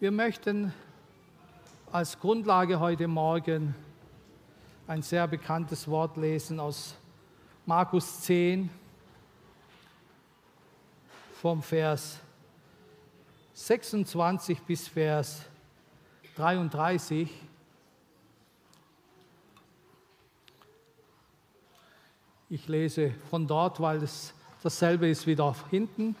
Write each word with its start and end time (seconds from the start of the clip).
Wir 0.00 0.12
möchten 0.12 0.72
als 1.90 2.20
Grundlage 2.20 2.78
heute 2.78 3.08
Morgen 3.08 3.74
ein 4.86 5.02
sehr 5.02 5.26
bekanntes 5.26 5.88
Wort 5.88 6.16
lesen 6.16 6.60
aus 6.60 6.94
Markus 7.66 8.20
10 8.20 8.70
vom 11.42 11.60
Vers 11.64 12.20
26 13.54 14.62
bis 14.62 14.86
Vers 14.86 15.42
33. 16.36 17.28
Ich 22.50 22.68
lese 22.68 23.10
von 23.30 23.48
dort, 23.48 23.80
weil 23.80 24.00
es 24.04 24.32
dasselbe 24.62 25.08
ist 25.08 25.26
wieder 25.26 25.56
hinten. 25.70 26.14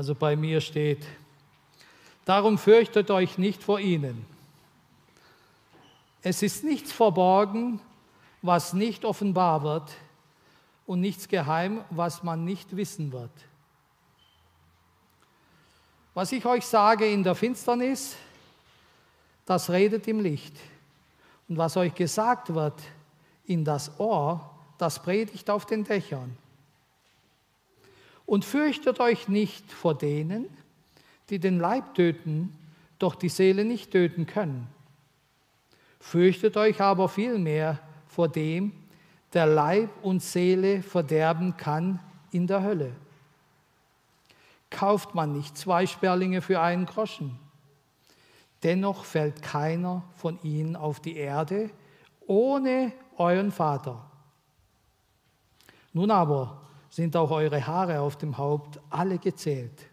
Also 0.00 0.14
bei 0.14 0.34
mir 0.34 0.62
steht, 0.62 1.06
darum 2.24 2.56
fürchtet 2.56 3.10
euch 3.10 3.36
nicht 3.36 3.62
vor 3.62 3.80
ihnen. 3.80 4.24
Es 6.22 6.42
ist 6.42 6.64
nichts 6.64 6.90
verborgen, 6.90 7.80
was 8.40 8.72
nicht 8.72 9.04
offenbar 9.04 9.62
wird 9.62 9.92
und 10.86 11.02
nichts 11.02 11.28
geheim, 11.28 11.84
was 11.90 12.22
man 12.22 12.46
nicht 12.46 12.74
wissen 12.76 13.12
wird. 13.12 13.30
Was 16.14 16.32
ich 16.32 16.46
euch 16.46 16.64
sage 16.64 17.04
in 17.04 17.22
der 17.22 17.34
Finsternis, 17.34 18.16
das 19.44 19.68
redet 19.68 20.08
im 20.08 20.20
Licht. 20.20 20.56
Und 21.46 21.58
was 21.58 21.76
euch 21.76 21.94
gesagt 21.94 22.54
wird 22.54 22.80
in 23.44 23.66
das 23.66 24.00
Ohr, 24.00 24.48
das 24.78 25.02
predigt 25.02 25.50
auf 25.50 25.66
den 25.66 25.84
Dächern. 25.84 26.38
Und 28.30 28.44
fürchtet 28.44 29.00
euch 29.00 29.26
nicht 29.26 29.72
vor 29.72 29.98
denen, 29.98 30.46
die 31.30 31.40
den 31.40 31.58
Leib 31.58 31.96
töten, 31.96 32.56
doch 33.00 33.16
die 33.16 33.28
Seele 33.28 33.64
nicht 33.64 33.90
töten 33.90 34.24
können. 34.24 34.68
Fürchtet 35.98 36.56
euch 36.56 36.80
aber 36.80 37.08
vielmehr 37.08 37.80
vor 38.06 38.28
dem, 38.28 38.70
der 39.32 39.46
Leib 39.46 39.90
und 40.02 40.22
Seele 40.22 40.80
verderben 40.84 41.56
kann 41.56 41.98
in 42.30 42.46
der 42.46 42.62
Hölle. 42.62 42.92
Kauft 44.70 45.12
man 45.16 45.32
nicht 45.32 45.58
zwei 45.58 45.84
Sperlinge 45.88 46.40
für 46.40 46.60
einen 46.60 46.86
Groschen, 46.86 47.36
dennoch 48.62 49.02
fällt 49.02 49.42
keiner 49.42 50.04
von 50.14 50.38
ihnen 50.44 50.76
auf 50.76 51.00
die 51.00 51.16
Erde 51.16 51.68
ohne 52.28 52.92
euren 53.16 53.50
Vater. 53.50 54.08
Nun 55.92 56.12
aber, 56.12 56.69
sind 56.90 57.16
auch 57.16 57.30
eure 57.30 57.66
Haare 57.66 58.00
auf 58.00 58.18
dem 58.18 58.36
Haupt 58.36 58.80
alle 58.90 59.18
gezählt. 59.18 59.86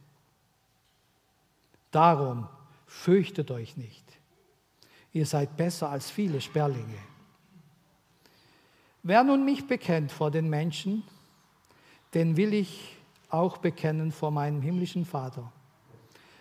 Darum 1.91 2.47
fürchtet 2.85 3.51
euch 3.51 3.77
nicht. 3.77 4.03
Ihr 5.13 5.25
seid 5.25 5.55
besser 5.55 5.89
als 5.89 6.11
viele 6.11 6.41
Sperlinge. 6.41 6.97
Wer 9.03 9.23
nun 9.23 9.45
mich 9.45 9.67
bekennt 9.67 10.11
vor 10.11 10.31
den 10.31 10.49
Menschen, 10.49 11.03
den 12.13 12.35
will 12.35 12.53
ich 12.53 12.97
auch 13.29 13.57
bekennen 13.57 14.11
vor 14.11 14.31
meinem 14.31 14.61
himmlischen 14.61 15.05
Vater. 15.05 15.51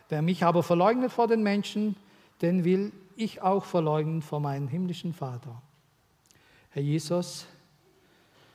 Wer 0.08 0.22
mich 0.22 0.44
aber 0.44 0.62
verleugnet 0.62 1.12
vor 1.12 1.28
den 1.28 1.42
Menschen, 1.42 1.96
den 2.42 2.64
will 2.64 2.92
ich 3.16 3.42
auch 3.42 3.64
verleugnen 3.64 4.22
vor 4.22 4.40
meinem 4.40 4.68
himmlischen 4.68 5.12
Vater. 5.12 5.60
Herr 6.70 6.82
Jesus, 6.82 7.46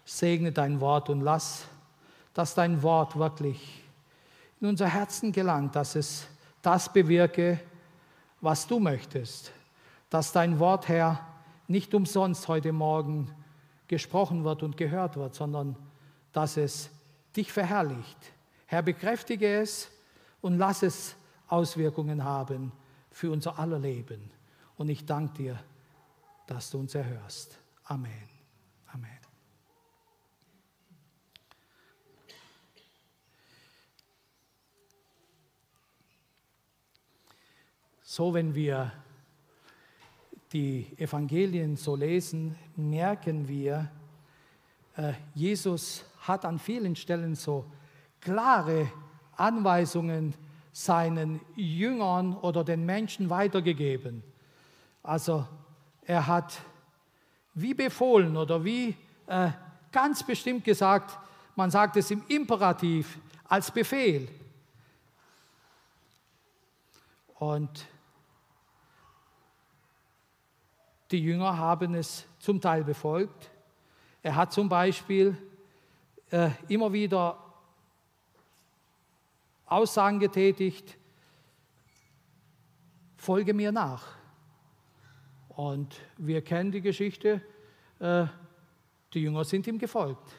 segne 0.05 0.51
dein 0.51 0.79
Wort 0.79 1.09
und 1.09 1.21
lass 1.21 1.67
dass 2.33 2.53
dein 2.55 2.81
Wort 2.83 3.17
wirklich 3.17 3.83
in 4.59 4.67
unser 4.67 4.87
Herzen 4.87 5.31
gelangt, 5.31 5.75
dass 5.75 5.95
es 5.95 6.27
das 6.61 6.91
bewirke, 6.91 7.59
was 8.41 8.67
du 8.67 8.79
möchtest. 8.79 9.51
Dass 10.09 10.31
dein 10.31 10.59
Wort, 10.59 10.87
Herr, 10.87 11.19
nicht 11.67 11.93
umsonst 11.93 12.47
heute 12.47 12.71
Morgen 12.71 13.33
gesprochen 13.87 14.43
wird 14.43 14.63
und 14.63 14.77
gehört 14.77 15.17
wird, 15.17 15.35
sondern 15.35 15.75
dass 16.31 16.57
es 16.57 16.89
dich 17.35 17.51
verherrlicht. 17.51 18.17
Herr, 18.65 18.81
bekräftige 18.83 19.61
es 19.61 19.89
und 20.41 20.57
lass 20.57 20.83
es 20.83 21.15
Auswirkungen 21.47 22.23
haben 22.23 22.71
für 23.09 23.31
unser 23.31 23.59
aller 23.59 23.79
Leben. 23.79 24.31
Und 24.77 24.89
ich 24.89 25.05
danke 25.05 25.33
dir, 25.33 25.59
dass 26.47 26.69
du 26.69 26.79
uns 26.79 26.95
erhörst. 26.95 27.57
Amen. 27.83 28.30
So, 38.13 38.33
wenn 38.33 38.53
wir 38.53 38.91
die 40.51 40.85
Evangelien 40.97 41.77
so 41.77 41.95
lesen, 41.95 42.57
merken 42.75 43.47
wir, 43.47 43.89
äh, 44.97 45.13
Jesus 45.33 46.03
hat 46.19 46.43
an 46.43 46.59
vielen 46.59 46.97
Stellen 46.97 47.35
so 47.35 47.63
klare 48.19 48.91
Anweisungen 49.37 50.33
seinen 50.73 51.39
Jüngern 51.55 52.35
oder 52.35 52.65
den 52.65 52.85
Menschen 52.85 53.29
weitergegeben. 53.29 54.23
Also 55.03 55.47
er 56.01 56.27
hat 56.27 56.59
wie 57.53 57.73
befohlen 57.73 58.35
oder 58.35 58.65
wie 58.65 58.93
äh, 59.27 59.51
ganz 59.89 60.21
bestimmt 60.21 60.65
gesagt, 60.65 61.17
man 61.55 61.71
sagt 61.71 61.95
es 61.95 62.11
im 62.11 62.25
Imperativ 62.27 63.19
als 63.45 63.71
Befehl. 63.71 64.27
Und 67.35 67.87
Die 71.11 71.19
Jünger 71.19 71.57
haben 71.57 71.93
es 71.93 72.25
zum 72.39 72.61
Teil 72.61 72.83
befolgt. 72.85 73.51
Er 74.23 74.35
hat 74.35 74.53
zum 74.53 74.69
Beispiel 74.69 75.37
äh, 76.29 76.51
immer 76.69 76.93
wieder 76.93 77.37
Aussagen 79.65 80.19
getätigt, 80.19 80.97
folge 83.17 83.53
mir 83.53 83.71
nach. 83.71 84.15
Und 85.49 85.95
wir 86.17 86.41
kennen 86.41 86.71
die 86.71 86.81
Geschichte, 86.81 87.41
äh, 87.99 88.25
die 89.13 89.21
Jünger 89.21 89.43
sind 89.43 89.67
ihm 89.67 89.77
gefolgt. 89.77 90.31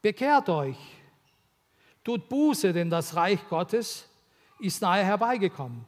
Bekehrt 0.00 0.48
euch, 0.48 0.78
tut 2.04 2.28
Buße, 2.28 2.72
denn 2.72 2.88
das 2.88 3.16
Reich 3.16 3.40
Gottes 3.48 4.08
ist 4.60 4.80
nahe 4.80 5.02
herbeigekommen. 5.04 5.84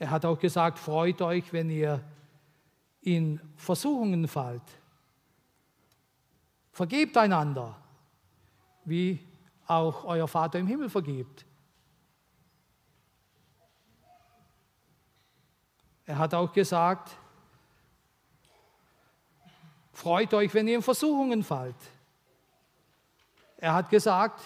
Er 0.00 0.10
hat 0.10 0.24
auch 0.24 0.38
gesagt, 0.38 0.78
freut 0.78 1.20
euch, 1.20 1.52
wenn 1.52 1.68
ihr 1.68 2.02
in 3.02 3.38
Versuchungen 3.54 4.26
fallt. 4.26 4.62
Vergebt 6.72 7.18
einander, 7.18 7.76
wie 8.86 9.20
auch 9.66 10.04
euer 10.04 10.26
Vater 10.26 10.58
im 10.58 10.66
Himmel 10.66 10.88
vergibt. 10.88 11.44
Er 16.06 16.16
hat 16.16 16.32
auch 16.32 16.50
gesagt, 16.50 17.14
freut 19.92 20.32
euch, 20.32 20.54
wenn 20.54 20.66
ihr 20.66 20.76
in 20.76 20.82
Versuchungen 20.82 21.42
fallt. 21.42 21.76
Er 23.58 23.74
hat 23.74 23.90
gesagt, 23.90 24.40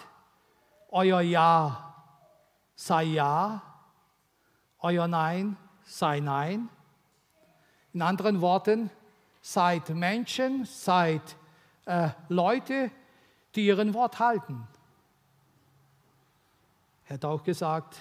euer 0.89 1.21
Ja 1.21 1.95
sei 2.75 3.05
Ja 3.05 3.74
euer 4.85 5.09
Nein 5.09 5.57
sei 5.83 6.21
Nein. 6.21 6.69
In 7.95 8.03
anderen 8.03 8.43
Worten, 8.43 8.91
seid 9.41 9.89
Menschen, 9.91 10.67
seid 10.67 11.37
äh, 11.87 12.11
Leute, 12.29 12.91
die 13.55 13.67
ihren 13.67 13.95
Wort 13.95 14.19
halten. 14.19 14.67
Er 17.07 17.15
hat 17.15 17.25
auch 17.25 17.43
gesagt, 17.43 17.97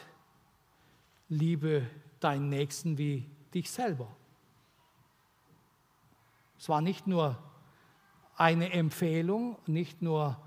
liebe 1.30 1.90
deinen 2.20 2.50
Nächsten 2.50 2.98
wie 2.98 3.30
dich 3.54 3.72
selber. 3.72 4.08
Es 6.58 6.68
war 6.68 6.82
nicht 6.82 7.08
nur 7.08 7.38
eine 8.36 8.72
Empfehlung, 8.72 9.58
nicht 9.68 10.02
nur 10.02 10.38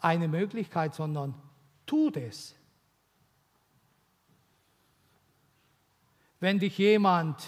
eine 0.00 0.28
Möglichkeit, 0.28 0.94
sondern 0.94 1.34
tut 1.86 2.16
es. 2.16 2.56
Wenn 6.42 6.58
dich 6.58 6.76
jemand 6.76 7.40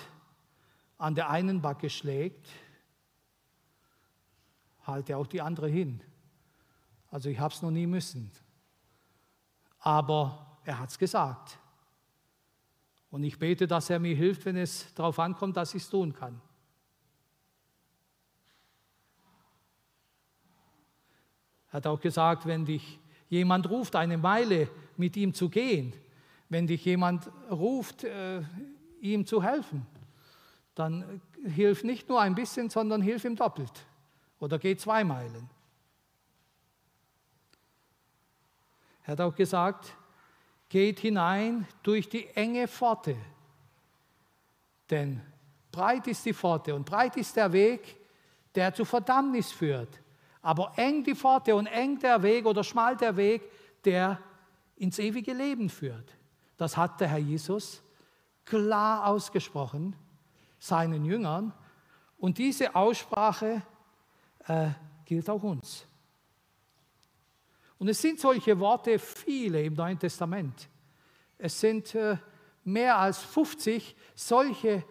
an 0.98 1.16
der 1.16 1.28
einen 1.28 1.60
Backe 1.60 1.90
schlägt, 1.90 2.46
halte 4.84 5.16
auch 5.16 5.26
die 5.26 5.40
andere 5.40 5.66
hin. 5.66 6.00
Also 7.10 7.28
ich 7.28 7.40
habe 7.40 7.52
es 7.52 7.60
noch 7.60 7.72
nie 7.72 7.88
müssen. 7.88 8.30
aber 9.80 10.58
er 10.64 10.78
hat 10.78 10.90
es 10.90 10.98
gesagt. 10.98 11.58
Und 13.10 13.24
ich 13.24 13.36
bete, 13.36 13.66
dass 13.66 13.90
er 13.90 13.98
mir 13.98 14.14
hilft, 14.14 14.44
wenn 14.44 14.56
es 14.56 14.94
darauf 14.94 15.18
ankommt, 15.18 15.56
dass 15.56 15.74
ich 15.74 15.82
es 15.82 15.90
tun 15.90 16.14
kann. 16.14 16.40
Er 21.66 21.72
hat 21.72 21.88
auch 21.88 22.00
gesagt, 22.00 22.46
wenn 22.46 22.64
dich 22.64 23.00
jemand 23.28 23.68
ruft, 23.68 23.96
eine 23.96 24.18
Meile 24.18 24.68
mit 24.96 25.16
ihm 25.16 25.34
zu 25.34 25.48
gehen, 25.48 25.92
wenn 26.48 26.68
dich 26.68 26.84
jemand 26.84 27.28
ruft, 27.50 28.04
äh, 28.04 28.44
ihm 29.04 29.26
zu 29.26 29.42
helfen, 29.42 29.86
dann 30.74 31.20
hilf 31.44 31.84
nicht 31.84 32.08
nur 32.08 32.20
ein 32.20 32.34
bisschen, 32.34 32.70
sondern 32.70 33.02
hilf 33.02 33.24
ihm 33.24 33.36
doppelt 33.36 33.86
oder 34.40 34.58
geh 34.58 34.76
zwei 34.76 35.04
Meilen. 35.04 35.48
Er 39.04 39.12
hat 39.12 39.20
auch 39.20 39.34
gesagt, 39.34 39.94
geht 40.68 41.00
hinein 41.00 41.68
durch 41.82 42.08
die 42.08 42.26
enge 42.28 42.66
Pforte, 42.66 43.16
denn 44.90 45.20
breit 45.70 46.06
ist 46.06 46.24
die 46.24 46.32
Pforte 46.32 46.74
und 46.74 46.86
breit 46.86 47.16
ist 47.16 47.36
der 47.36 47.52
Weg, 47.52 47.96
der 48.54 48.72
zu 48.72 48.84
Verdammnis 48.84 49.52
führt. 49.52 50.00
Aber 50.40 50.72
eng 50.76 51.04
die 51.04 51.14
Pforte 51.14 51.54
und 51.54 51.66
eng 51.66 51.98
der 51.98 52.22
Weg 52.22 52.46
oder 52.46 52.64
schmal 52.64 52.96
der 52.96 53.16
Weg, 53.16 53.42
der 53.84 54.20
ins 54.76 54.98
ewige 54.98 55.32
Leben 55.32 55.68
führt. 55.68 56.16
Das 56.56 56.76
hat 56.76 57.00
der 57.00 57.08
Herr 57.08 57.18
Jesus 57.18 57.82
klar 58.44 59.06
ausgesprochen 59.06 59.96
seinen 60.58 61.04
Jüngern. 61.04 61.52
Und 62.18 62.38
diese 62.38 62.74
Aussprache 62.74 63.62
äh, 64.46 64.68
gilt 65.04 65.28
auch 65.28 65.42
uns. 65.42 65.86
Und 67.78 67.88
es 67.88 68.00
sind 68.00 68.18
solche 68.18 68.58
Worte 68.58 68.98
viele 68.98 69.62
im 69.62 69.74
Neuen 69.74 69.98
Testament. 69.98 70.68
Es 71.36 71.60
sind 71.60 71.94
äh, 71.94 72.16
mehr 72.64 72.98
als 72.98 73.18
50 73.18 73.94
solche 74.14 74.84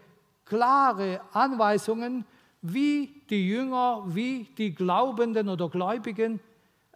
klare 0.46 1.22
Anweisungen, 1.32 2.26
wie 2.62 3.22
die 3.30 3.48
Jünger, 3.48 4.04
wie 4.06 4.44
die 4.58 4.74
Glaubenden 4.74 5.50
oder 5.50 5.70
Gläubigen 5.70 6.40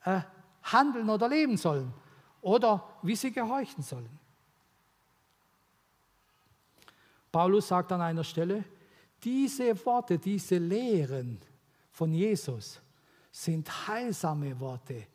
äh, 0.03 0.21
handeln 0.63 1.09
oder 1.09 1.27
leben 1.27 1.57
sollen 1.57 1.93
oder 2.41 2.87
wie 3.01 3.15
sie 3.15 3.31
gehorchen 3.31 3.83
sollen. 3.83 4.19
Paulus 7.31 7.67
sagt 7.67 7.91
an 7.91 8.01
einer 8.01 8.23
Stelle, 8.23 8.63
diese 9.23 9.85
Worte, 9.85 10.17
diese 10.17 10.57
Lehren 10.57 11.39
von 11.91 12.13
Jesus 12.13 12.79
sind 13.31 13.87
heilsame 13.87 14.59
Worte, 14.59 15.07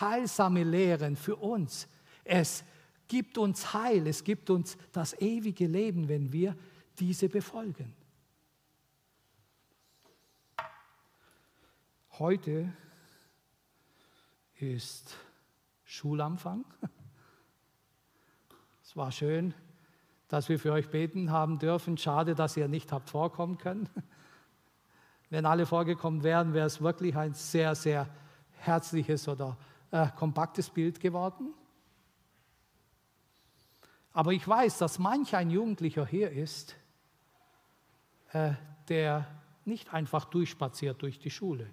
heilsame 0.00 0.64
Lehren 0.64 1.16
für 1.16 1.36
uns. 1.36 1.88
Es 2.24 2.64
gibt 3.08 3.38
uns 3.38 3.72
Heil, 3.72 4.06
es 4.06 4.22
gibt 4.22 4.50
uns 4.50 4.76
das 4.92 5.14
ewige 5.20 5.66
Leben, 5.66 6.08
wenn 6.08 6.32
wir 6.32 6.56
diese 6.98 7.28
befolgen. 7.28 7.94
Heute 12.18 12.72
ist 14.56 15.14
Schulanfang. 15.84 16.64
Es 18.82 18.96
war 18.96 19.10
schön, 19.10 19.52
dass 20.28 20.48
wir 20.48 20.58
für 20.58 20.72
euch 20.72 20.88
beten 20.88 21.30
haben 21.30 21.58
dürfen. 21.58 21.96
Schade, 21.98 22.34
dass 22.34 22.56
ihr 22.56 22.68
nicht 22.68 22.92
habt 22.92 23.10
vorkommen 23.10 23.58
können. 23.58 23.88
Wenn 25.30 25.46
alle 25.46 25.66
vorgekommen 25.66 26.22
wären, 26.22 26.54
wäre 26.54 26.66
es 26.66 26.80
wirklich 26.80 27.16
ein 27.16 27.34
sehr, 27.34 27.74
sehr 27.74 28.08
herzliches 28.58 29.28
oder 29.28 29.56
äh, 29.90 30.08
kompaktes 30.16 30.70
Bild 30.70 31.00
geworden. 31.00 31.54
Aber 34.12 34.32
ich 34.32 34.46
weiß, 34.46 34.78
dass 34.78 34.98
manch 34.98 35.36
ein 35.36 35.50
Jugendlicher 35.50 36.06
hier 36.06 36.30
ist, 36.30 36.74
äh, 38.32 38.52
der 38.88 39.26
nicht 39.64 39.92
einfach 39.92 40.24
durchspaziert 40.24 41.02
durch 41.02 41.18
die 41.18 41.30
Schule 41.30 41.70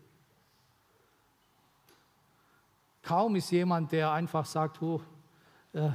Kaum 3.04 3.36
ist 3.36 3.52
jemand, 3.52 3.92
der 3.92 4.12
einfach 4.12 4.46
sagt, 4.46 4.82
oh, 4.82 5.02
äh, 5.74 5.90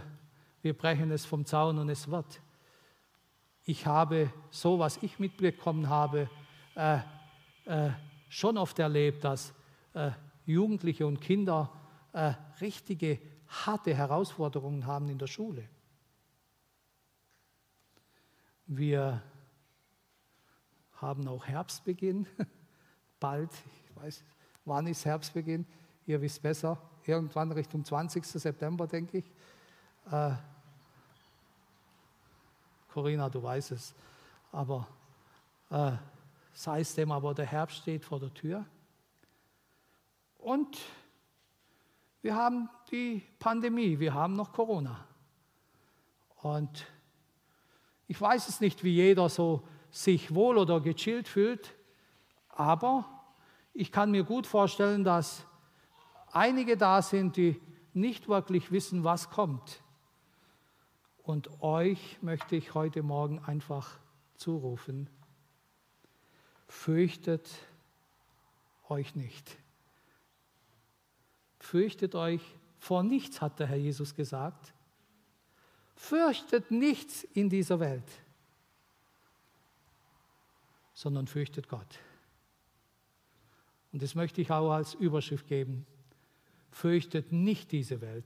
wir 0.61 0.77
brechen 0.77 1.11
es 1.11 1.25
vom 1.25 1.47
Zaun 1.47 1.79
und 1.79 1.89
es 1.89 2.09
wird. 2.09 2.41
Ich 3.69 3.85
habe 3.85 4.33
so, 4.49 4.79
was 4.79 4.97
ich 5.03 5.19
mitbekommen 5.19 5.91
habe, 5.91 6.31
äh, 6.75 7.01
äh, 7.67 7.91
schon 8.31 8.57
oft 8.57 8.79
erlebt, 8.79 9.25
dass 9.25 9.53
äh, 9.93 10.11
Jugendliche 10.47 11.07
und 11.07 11.21
Kinder 11.21 11.71
äh, 12.15 12.33
richtige 12.63 13.21
harte 13.47 13.95
Herausforderungen 13.95 14.87
haben 14.87 15.11
in 15.11 15.19
der 15.19 15.27
Schule. 15.27 15.69
Wir 18.65 19.23
haben 20.95 21.29
auch 21.29 21.45
Herbstbeginn, 21.45 22.27
bald, 23.21 23.51
ich 23.53 23.97
weiß, 24.03 24.25
wann 24.65 24.87
ist 24.87 25.05
Herbstbeginn? 25.05 25.67
Ihr 26.07 26.23
wisst 26.23 26.41
besser 26.41 26.81
irgendwann 27.05 27.53
Richtung 27.53 27.85
20. 27.85 28.25
September, 28.25 28.87
denke 28.87 29.19
ich. 29.19 29.31
Corinna, 32.89 33.29
du 33.29 33.43
weißt 33.43 33.73
es. 33.73 33.95
Aber 34.53 34.87
äh, 35.71 35.93
sei 36.53 36.81
es 36.81 36.95
dem, 36.95 37.13
aber 37.13 37.35
der 37.35 37.47
Herbst 37.47 37.79
steht 37.79 38.05
vor 38.05 38.19
der 38.19 38.33
Tür. 38.35 38.65
Und 40.39 40.79
wir 42.23 42.35
haben 42.35 42.69
die 42.91 43.23
Pandemie, 43.39 43.99
wir 43.99 44.15
haben 44.15 44.35
noch 44.35 44.53
Corona. 44.53 45.05
Und 46.43 46.87
ich 48.07 48.21
weiß 48.21 48.49
es 48.49 48.61
nicht, 48.61 48.83
wie 48.85 48.95
jeder 48.95 49.29
so 49.29 49.63
sich 49.91 50.35
wohl 50.35 50.59
oder 50.59 50.81
gechillt 50.81 51.29
fühlt, 51.29 51.75
aber 52.49 53.05
ich 53.73 53.93
kann 53.93 54.11
mir 54.11 54.25
gut 54.25 54.47
vorstellen, 54.47 55.05
dass 55.05 55.47
einige 56.33 56.77
da 56.77 57.03
sind, 57.03 57.37
die 57.37 57.61
nicht 57.93 58.29
wirklich 58.29 58.71
wissen, 58.73 59.05
was 59.05 59.31
kommt. 59.31 59.83
Und 61.29 61.61
euch 61.63 62.17
möchte 62.23 62.57
ich 62.57 62.73
heute 62.73 63.03
Morgen 63.03 63.39
einfach 63.41 63.99
zurufen, 64.37 65.11
fürchtet 66.69 67.51
euch 68.89 69.15
nicht. 69.15 69.59
Fürchtet 71.61 72.15
euch 72.15 72.41
vor 72.79 73.03
nichts, 73.03 73.43
hat 73.43 73.59
der 73.59 73.67
Herr 73.67 73.77
Jesus 73.77 74.15
gesagt. 74.15 74.73
Fürchtet 75.97 76.71
nichts 76.71 77.25
in 77.25 77.51
dieser 77.51 77.79
Welt, 77.79 78.11
sondern 80.95 81.27
fürchtet 81.27 81.69
Gott. 81.69 81.99
Und 83.93 84.01
das 84.01 84.15
möchte 84.15 84.41
ich 84.41 84.51
auch 84.51 84.73
als 84.73 84.95
Überschrift 84.95 85.47
geben 85.47 85.85
fürchtet 86.71 87.33
nicht 87.33 87.73
diese 87.73 88.01
Welt, 88.01 88.25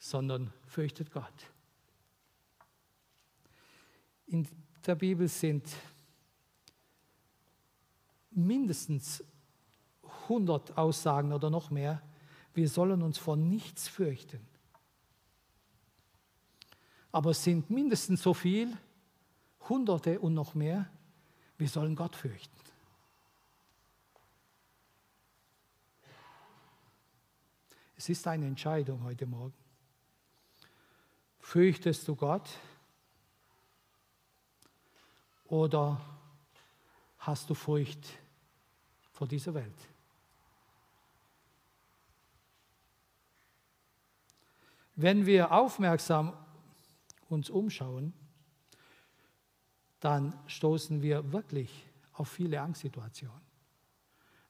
sondern 0.00 0.52
fürchtet 0.66 1.12
Gott. 1.12 1.32
In 4.26 4.48
der 4.86 4.94
Bibel 4.94 5.28
sind 5.28 5.68
mindestens 8.30 9.22
100 10.22 10.76
Aussagen 10.78 11.32
oder 11.32 11.50
noch 11.50 11.70
mehr, 11.70 12.02
wir 12.54 12.68
sollen 12.68 13.02
uns 13.02 13.18
vor 13.18 13.36
nichts 13.36 13.88
fürchten. 13.88 14.40
Aber 17.12 17.30
es 17.30 17.44
sind 17.44 17.70
mindestens 17.70 18.22
so 18.22 18.34
viel, 18.34 18.76
Hunderte 19.68 20.18
und 20.18 20.34
noch 20.34 20.54
mehr, 20.54 20.90
wir 21.58 21.68
sollen 21.68 21.94
Gott 21.94 22.16
fürchten. 22.16 22.56
Es 27.96 28.08
ist 28.08 28.26
eine 28.26 28.46
Entscheidung 28.46 29.02
heute 29.04 29.26
Morgen. 29.26 29.59
Fürchtest 31.50 32.06
du 32.06 32.14
Gott 32.14 32.48
oder 35.46 36.00
hast 37.18 37.50
du 37.50 37.54
Furcht 37.54 38.06
vor 39.10 39.26
dieser 39.26 39.52
Welt? 39.52 39.74
Wenn 44.94 45.26
wir 45.26 45.50
aufmerksam 45.50 46.34
uns 47.28 47.50
umschauen, 47.50 48.12
dann 49.98 50.38
stoßen 50.46 51.02
wir 51.02 51.32
wirklich 51.32 51.84
auf 52.12 52.28
viele 52.28 52.60
Angstsituationen. 52.60 53.42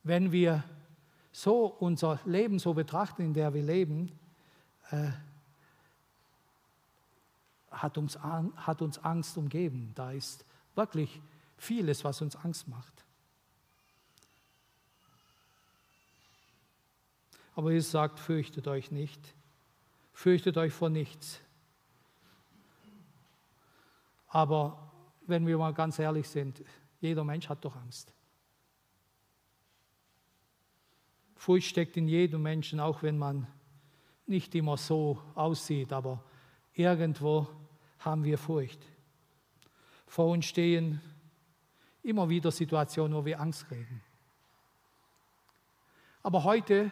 Wenn 0.03 0.33
wir 0.33 0.65
so 1.33 1.65
unser 1.65 2.21
Leben 2.27 2.59
so 2.59 2.75
betrachten, 2.75 3.23
in 3.23 3.33
der 3.33 3.55
wir 3.55 3.63
leben, 3.63 4.19
äh, 4.91 5.13
hat, 7.71 7.99
uns, 7.99 8.19
hat 8.19 8.83
uns 8.83 8.99
Angst 8.99 9.37
umgeben. 9.37 9.93
Da 9.95 10.13
ist 10.13 10.45
wirklich 10.75 11.21
vieles, 11.57 12.05
was 12.05 12.21
uns 12.23 12.37
Angst 12.37 12.69
macht. 12.69 13.05
Aber 17.55 17.73
Jesus 17.73 17.91
sagt, 17.91 18.19
fürchtet 18.19 18.67
euch 18.69 18.91
nicht. 18.91 19.35
fürchtet 20.13 20.57
euch 20.57 20.73
vor 20.73 20.91
nichts. 20.91 21.41
Aber 24.29 24.93
wenn 25.27 25.47
wir 25.47 25.59
mal 25.59 25.73
ganz 25.73 25.99
ehrlich 25.99 26.29
sind, 26.29 26.63
jeder 27.01 27.25
Mensch 27.25 27.49
hat 27.49 27.65
doch 27.65 27.77
Angst. 27.77 28.13
Furcht 31.37 31.69
steckt 31.69 31.97
in 31.97 32.07
jedem 32.07 32.43
Menschen, 32.43 32.81
auch 32.81 33.03
wenn 33.03 33.19
man 33.19 33.47
nicht 34.27 34.55
immer 34.55 34.77
so 34.77 35.21
aussieht, 35.35 35.93
aber 35.93 36.23
irgendwo 36.75 37.49
haben 37.99 38.25
wir 38.25 38.39
Furcht. 38.39 38.81
Vor 40.07 40.29
uns 40.29 40.47
stehen 40.47 41.01
immer 42.03 42.29
wieder 42.29 42.51
Situationen, 42.51 43.17
wo 43.17 43.25
wir 43.25 43.41
Angst 43.41 43.69
kriegen. 43.69 44.03
Aber 46.23 46.45
heute 46.45 46.91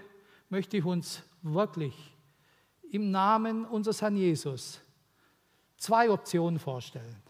möchte 0.48 0.76
ich 0.76 0.84
uns 0.84 1.22
wirklich 1.42 2.14
im 2.90 3.10
Namen 3.10 3.64
unseres 3.64 4.00
Herrn 4.00 4.16
Jesus 4.16 4.80
zwei 5.76 6.10
Optionen 6.10 6.58
vorstellen. 6.58 7.22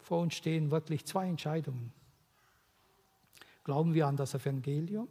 Vor 0.00 0.20
uns 0.20 0.34
stehen 0.34 0.70
wirklich 0.70 1.06
zwei 1.06 1.28
Entscheidungen. 1.28 1.92
Glauben 3.62 3.94
wir 3.94 4.06
an 4.06 4.16
das 4.16 4.34
Evangelium? 4.34 5.08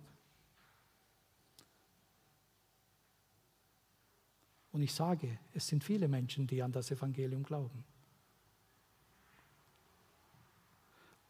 Und 4.72 4.82
ich 4.82 4.94
sage, 4.94 5.38
es 5.54 5.68
sind 5.68 5.84
viele 5.84 6.08
Menschen, 6.08 6.46
die 6.46 6.62
an 6.62 6.72
das 6.72 6.92
Evangelium 6.92 7.44
glauben. 7.44 7.84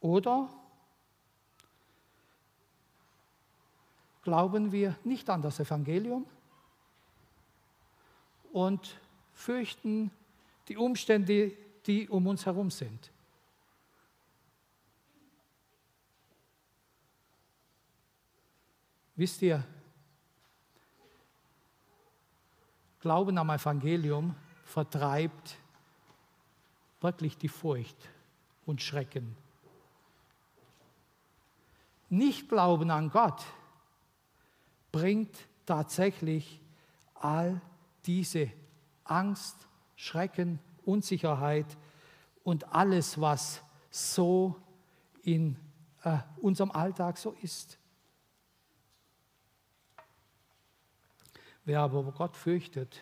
Oder 0.01 0.49
glauben 4.23 4.71
wir 4.71 4.97
nicht 5.03 5.29
an 5.29 5.41
das 5.41 5.59
Evangelium 5.59 6.25
und 8.51 8.99
fürchten 9.33 10.11
die 10.67 10.77
Umstände, 10.77 11.53
die 11.85 12.07
um 12.09 12.27
uns 12.27 12.45
herum 12.45 12.69
sind. 12.69 13.11
Wisst 19.15 19.41
ihr, 19.41 19.65
Glauben 23.01 23.37
am 23.37 23.49
Evangelium 23.49 24.35
vertreibt 24.65 25.57
wirklich 27.01 27.37
die 27.37 27.47
Furcht 27.47 27.97
und 28.65 28.81
Schrecken. 28.81 29.35
Nicht 32.09 32.49
Glauben 32.49 32.89
an 32.91 33.09
Gott 33.09 33.43
bringt 34.91 35.35
tatsächlich 35.65 36.59
all 37.13 37.61
diese 38.05 38.51
Angst, 39.03 39.67
Schrecken, 39.95 40.59
Unsicherheit 40.85 41.77
und 42.43 42.73
alles, 42.73 43.21
was 43.21 43.61
so 43.91 44.55
in 45.23 45.55
äh, 46.03 46.17
unserem 46.41 46.71
Alltag 46.71 47.17
so 47.17 47.35
ist. 47.41 47.77
Wer 51.65 51.81
aber 51.81 52.03
Gott 52.11 52.35
fürchtet, 52.35 52.99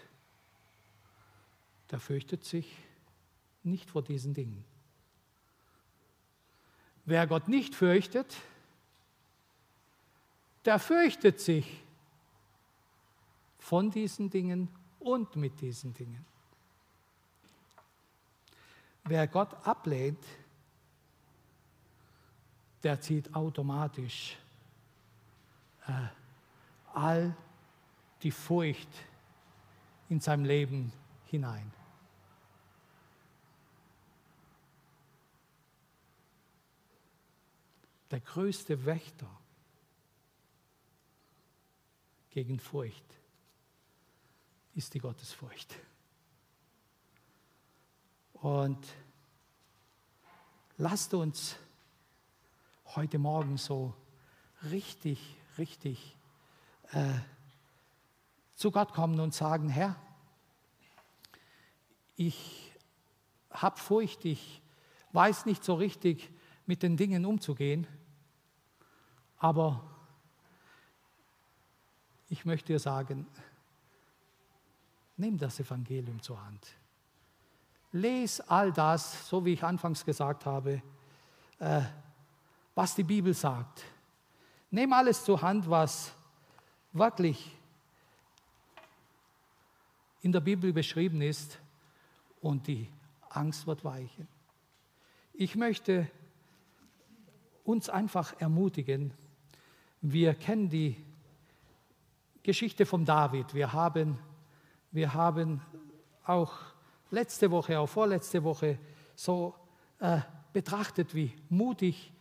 der 1.92 2.00
fürchtet 2.00 2.44
sich 2.44 2.76
nicht 3.64 3.90
vor 3.90 4.02
diesen 4.02 4.34
Dingen. 4.34 4.64
Wer 7.06 7.26
Gott 7.28 7.48
nicht 7.48 7.76
fürchtet, 7.76 8.36
der 10.66 10.80
fürchtet 10.80 11.40
sich 11.40 11.82
von 13.60 13.92
diesen 13.92 14.30
Dingen 14.30 14.68
und 15.00 15.36
mit 15.38 15.62
diesen 15.62 15.94
Dingen. 15.94 16.26
Wer 19.06 19.28
Gott 19.28 19.54
ablehnt, 19.66 20.24
der 22.84 23.00
zieht 23.00 23.34
automatisch 23.34 24.38
äh, 25.88 26.08
all 26.94 27.36
die 28.24 28.32
Furcht 28.32 28.90
in 30.10 30.20
sein 30.20 30.46
Leben 30.46 30.92
hinein. 31.26 31.72
Der 38.12 38.22
größte 38.22 38.86
Wächter 38.86 39.30
gegen 42.30 42.60
Furcht 42.60 43.04
ist 44.76 44.94
die 44.94 45.00
Gottesfurcht. 45.00 45.76
Und 48.34 48.88
lasst 50.78 51.14
uns 51.14 51.58
heute 52.96 53.18
Morgen 53.18 53.58
so 53.58 53.94
richtig, 54.72 55.20
richtig 55.58 56.16
äh, 56.92 57.20
zu 58.58 58.72
Gott 58.72 58.92
kommen 58.92 59.20
und 59.20 59.36
sagen, 59.36 59.70
Herr, 59.70 59.96
ich 62.16 62.74
habe 63.52 63.78
Furcht, 63.78 64.26
ich 64.26 64.62
weiß 65.12 65.46
nicht 65.46 65.64
so 65.64 65.76
richtig 65.76 66.30
mit 66.66 66.82
den 66.82 66.98
Dingen 66.98 67.26
umzugehen, 67.26 67.86
aber 69.38 69.84
ich 72.30 72.46
möchte 72.46 72.74
dir 72.74 72.80
sagen, 72.80 73.28
nimm 75.18 75.38
das 75.38 75.60
Evangelium 75.60 76.20
zur 76.22 76.44
Hand. 76.44 76.68
Les 77.92 78.42
all 78.42 78.74
das, 78.74 79.30
so 79.30 79.46
wie 79.46 79.54
ich 79.54 79.64
anfangs 79.64 80.04
gesagt 80.04 80.48
habe, 80.48 80.82
äh, 81.60 81.82
was 82.74 82.96
die 82.96 83.04
Bibel 83.04 83.36
sagt. 83.36 83.84
Nimm 84.72 84.92
alles 84.94 85.24
zur 85.24 85.42
Hand, 85.44 85.70
was 85.70 86.12
wirklich 86.92 87.57
in 90.27 90.34
der 90.34 90.41
Bibel 90.41 90.74
beschrieben 90.74 91.22
ist 91.22 91.57
und 92.41 92.67
die 92.67 92.89
Angst 93.29 93.65
wird 93.65 93.86
weichen. 93.86 94.27
Ich 95.31 95.55
möchte 95.55 96.05
uns 97.63 97.88
einfach 97.88 98.38
ermutigen, 98.38 99.13
wir 100.01 100.34
kennen 100.34 100.67
die 100.67 100.98
Geschichte 102.43 102.86
von 102.86 103.05
David. 103.05 103.53
Wir 103.53 103.72
haben, 103.72 104.19
wir 104.91 105.13
haben 105.13 105.62
auch 106.25 106.53
letzte 107.10 107.50
Woche, 107.50 107.79
auch 107.79 107.88
vorletzte 107.88 108.43
Woche 108.43 108.79
so 109.15 109.55
äh, 110.00 110.19
betrachtet, 110.51 111.15
wie 111.15 111.31
mutig 111.48 112.12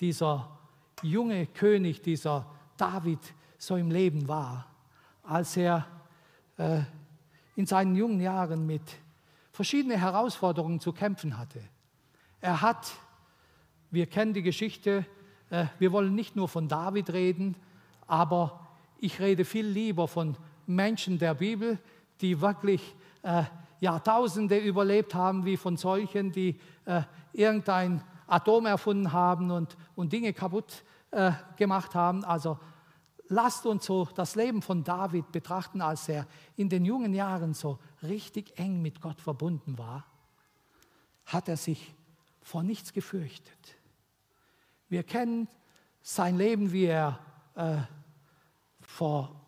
dieser 0.00 0.58
junge 1.00 1.46
König, 1.46 2.02
dieser 2.02 2.44
David 2.76 3.20
so 3.56 3.76
im 3.76 3.92
Leben 3.92 4.26
war, 4.26 4.66
als 5.22 5.56
er 5.56 5.86
äh, 6.56 6.82
in 7.56 7.66
seinen 7.66 7.94
jungen 7.94 8.20
Jahren 8.20 8.66
mit 8.66 8.82
verschiedenen 9.52 9.98
Herausforderungen 9.98 10.80
zu 10.80 10.92
kämpfen 10.92 11.38
hatte. 11.38 11.60
Er 12.40 12.62
hat, 12.62 12.92
wir 13.90 14.06
kennen 14.06 14.32
die 14.32 14.42
Geschichte, 14.42 15.04
äh, 15.50 15.66
wir 15.78 15.92
wollen 15.92 16.14
nicht 16.14 16.34
nur 16.34 16.48
von 16.48 16.66
David 16.66 17.12
reden, 17.12 17.54
aber 18.06 18.66
ich 18.98 19.20
rede 19.20 19.44
viel 19.44 19.66
lieber 19.66 20.08
von 20.08 20.36
Menschen 20.66 21.18
der 21.18 21.34
Bibel, 21.34 21.78
die 22.20 22.40
wirklich 22.40 22.94
äh, 23.22 23.44
Jahrtausende 23.80 24.58
überlebt 24.58 25.14
haben, 25.14 25.44
wie 25.44 25.56
von 25.56 25.76
solchen, 25.76 26.32
die 26.32 26.58
äh, 26.86 27.02
irgendein 27.32 28.02
Atom 28.26 28.66
erfunden 28.66 29.12
haben 29.12 29.50
und, 29.50 29.76
und 29.94 30.12
Dinge 30.12 30.32
kaputt 30.32 30.84
gemacht 31.58 31.94
haben. 31.94 32.24
Also 32.24 32.58
lasst 33.32 33.66
uns 33.66 33.86
so 33.86 34.08
das 34.14 34.34
Leben 34.36 34.62
von 34.62 34.84
David 34.84 35.32
betrachten, 35.32 35.80
als 35.80 36.08
er 36.08 36.26
in 36.56 36.68
den 36.68 36.84
jungen 36.84 37.14
Jahren 37.14 37.54
so 37.54 37.78
richtig 38.02 38.58
eng 38.58 38.82
mit 38.82 39.00
Gott 39.00 39.20
verbunden 39.20 39.78
war, 39.78 40.06
hat 41.26 41.48
er 41.48 41.56
sich 41.56 41.94
vor 42.42 42.62
nichts 42.62 42.92
gefürchtet. 42.92 43.76
Wir 44.88 45.02
kennen 45.02 45.48
sein 46.02 46.36
Leben, 46.36 46.72
wie 46.72 46.84
er 46.84 47.18
äh, 47.54 47.78
vor, 48.80 49.40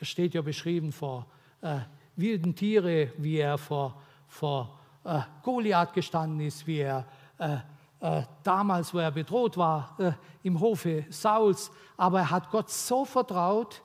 es 0.00 0.08
steht 0.08 0.34
ja 0.34 0.42
beschrieben, 0.42 0.92
vor 0.92 1.26
äh, 1.60 1.80
wilden 2.16 2.56
Tiere, 2.56 3.12
wie 3.18 3.36
er 3.36 3.58
vor, 3.58 4.02
vor 4.26 4.78
äh, 5.04 5.20
Goliath 5.42 5.92
gestanden 5.92 6.40
ist, 6.40 6.66
wie 6.66 6.78
er 6.78 7.06
äh, 7.38 7.58
äh, 8.00 8.22
damals, 8.42 8.94
wo 8.94 8.98
er 8.98 9.10
bedroht 9.10 9.56
war, 9.56 9.94
äh, 9.98 10.12
im 10.42 10.58
Hofe 10.58 11.04
Sauls, 11.10 11.70
aber 11.96 12.20
er 12.20 12.30
hat 12.30 12.50
Gott 12.50 12.70
so 12.70 13.04
vertraut, 13.04 13.82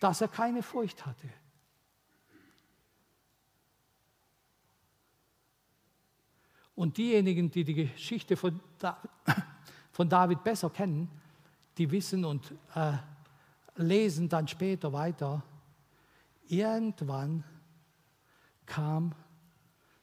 dass 0.00 0.20
er 0.20 0.28
keine 0.28 0.62
Furcht 0.62 1.06
hatte. 1.06 1.28
Und 6.74 6.96
diejenigen, 6.98 7.50
die 7.50 7.64
die 7.64 7.74
Geschichte 7.74 8.36
von, 8.36 8.60
da 8.78 9.00
von 9.92 10.08
David 10.08 10.42
besser 10.42 10.70
kennen, 10.70 11.08
die 11.78 11.90
wissen 11.90 12.24
und 12.24 12.52
äh, 12.74 12.92
lesen 13.76 14.28
dann 14.28 14.46
später 14.46 14.92
weiter, 14.92 15.42
irgendwann 16.48 17.44
kam 18.66 19.14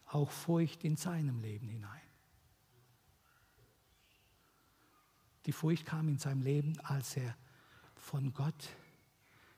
auch 0.07 0.29
Furcht 0.29 0.83
in 0.83 0.95
seinem 0.95 1.41
Leben 1.41 1.69
hinein. 1.69 2.00
Die 5.45 5.51
Furcht 5.51 5.85
kam 5.85 6.07
in 6.07 6.17
seinem 6.17 6.41
Leben, 6.41 6.79
als 6.81 7.17
er 7.17 7.35
von 7.95 8.33
Gott 8.33 8.69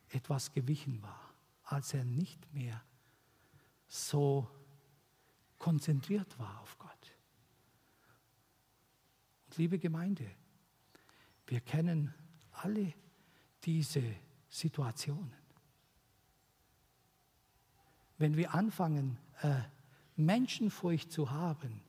etwas 0.10 0.52
gewichen 0.54 1.02
war, 1.02 1.34
als 1.64 1.94
er 1.94 2.06
nicht 2.06 2.54
mehr 2.54 2.82
so 3.88 4.50
konzentriert 5.58 6.38
war 6.40 6.60
auf 6.62 6.78
Gott. 6.78 6.92
Und 9.46 9.58
liebe 9.58 9.80
Gemeinde, 9.80 10.30
wir 11.48 11.60
kennen 11.62 12.14
alle 12.52 12.94
diese 13.64 14.04
Situationen. 14.50 15.34
Wenn 18.18 18.38
wir 18.38 18.54
anfangen, 18.54 19.18
äh, 19.42 19.62
Menschenfurcht 20.16 21.12
zu 21.12 21.32
haben, 21.32 21.82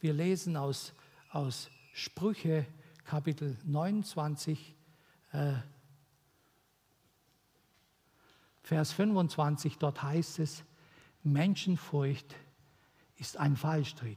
wir 0.00 0.12
lesen 0.12 0.56
aus, 0.56 0.92
aus 1.30 1.70
Sprüche 1.92 2.66
Kapitel 3.12 3.58
29, 3.64 4.74
äh, 5.32 5.52
Vers 8.62 8.92
25, 8.94 9.76
dort 9.76 10.02
heißt 10.02 10.38
es, 10.38 10.64
Menschenfurcht 11.22 12.34
ist 13.16 13.36
ein 13.36 13.54
Fallstrick. 13.54 14.16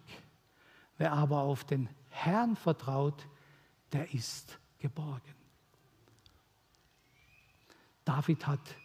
Wer 0.98 1.12
aber 1.12 1.42
auf 1.42 1.66
den 1.66 1.90
Herrn 2.08 2.56
vertraut, 2.56 3.28
der 3.92 4.14
ist 4.14 4.60
geborgen. 4.80 5.36
David 8.06 8.48
hat 8.48 8.78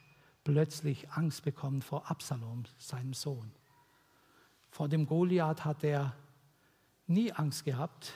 plötzlich 0.43 1.09
Angst 1.13 1.45
bekommen 1.45 1.83
vor 1.83 2.11
Absalom, 2.11 2.65
seinem 2.79 3.15
Sohn. 3.15 3.53
Vor 4.71 4.89
dem 4.89 5.07
Goliath 5.07 5.65
hat 5.65 5.85
er 5.85 6.17
nie 7.07 7.31
Angst 7.31 7.65
gehabt 7.65 8.13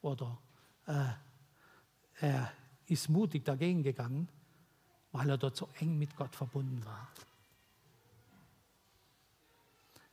oder 0.00 0.38
äh, 0.86 1.04
er 2.20 2.52
ist 2.86 3.08
mutig 3.08 3.44
dagegen 3.44 3.82
gegangen, 3.82 4.28
weil 5.12 5.30
er 5.30 5.38
dort 5.38 5.56
so 5.56 5.68
eng 5.78 5.98
mit 5.98 6.16
Gott 6.16 6.34
verbunden 6.34 6.84
war. 6.84 7.08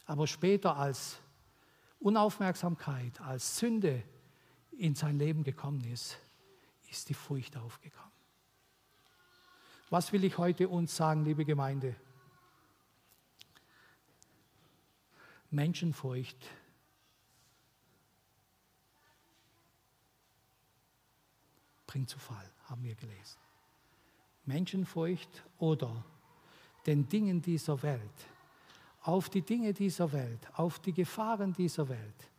Aber 0.05 0.27
später 0.27 0.77
als 0.77 1.20
Unaufmerksamkeit, 2.00 3.20
als 3.22 3.58
Sünde 3.58 4.03
in 4.72 4.96
sein 4.96 5.17
Leben 5.17 5.43
gekommen 5.43 5.84
ist, 5.86 6.17
ist 6.89 7.10
die 7.10 7.13
Furcht 7.13 7.55
aufgekommen. 7.58 8.12
Was 9.89 10.12
will 10.12 10.24
ich 10.24 10.38
heute 10.38 10.70
uns 10.70 10.96
sagen, 10.96 11.24
liebe 11.24 11.46
Gemeinde? 11.46 11.96
Menschenfurcht 15.50 16.38
bringt 21.91 22.10
zu 22.10 22.19
Fall, 22.19 22.50
haben 22.69 22.83
wir 22.86 22.95
gelesen. 22.95 23.38
Menschenfurcht 24.45 25.43
oder 25.60 25.91
den 26.86 27.10
Dingen 27.10 27.41
dieser 27.41 27.83
Welt, 27.83 28.00
auf 29.01 29.29
die 29.29 29.41
Dinge 29.41 29.74
dieser 29.74 30.10
Welt, 30.13 30.39
auf 30.55 30.79
die 30.79 30.93
Gefahren 30.93 31.51
dieser 31.51 31.89
Welt, 31.89 32.29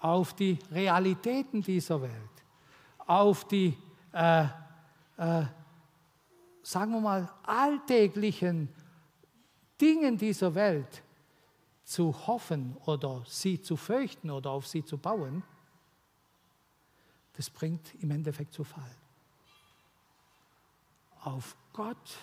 auf 0.00 0.32
die 0.34 0.58
Realitäten 0.70 1.60
dieser 1.60 2.00
Welt, 2.00 2.30
auf 2.98 3.46
die, 3.46 3.76
äh, 4.12 4.44
äh, 5.18 5.44
sagen 6.62 6.92
wir 6.92 7.00
mal, 7.00 7.30
alltäglichen 7.42 8.70
Dingen 9.78 10.16
dieser 10.16 10.54
Welt 10.54 11.02
zu 11.84 12.26
hoffen 12.26 12.74
oder 12.86 13.22
sie 13.26 13.60
zu 13.60 13.76
fürchten 13.76 14.30
oder 14.30 14.50
auf 14.50 14.66
sie 14.66 14.82
zu 14.82 14.96
bauen, 14.96 15.42
das 17.34 17.50
bringt 17.50 17.94
im 17.96 18.10
Endeffekt 18.10 18.54
zu 18.54 18.64
Fall. 18.64 18.96
Auf 21.24 21.56
Gott 21.72 22.18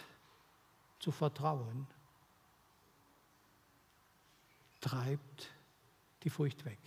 zu 1.00 1.12
vertrauen, 1.12 1.88
treibt 4.80 5.50
die 6.22 6.30
Furcht 6.30 6.66
weg. 6.66 6.78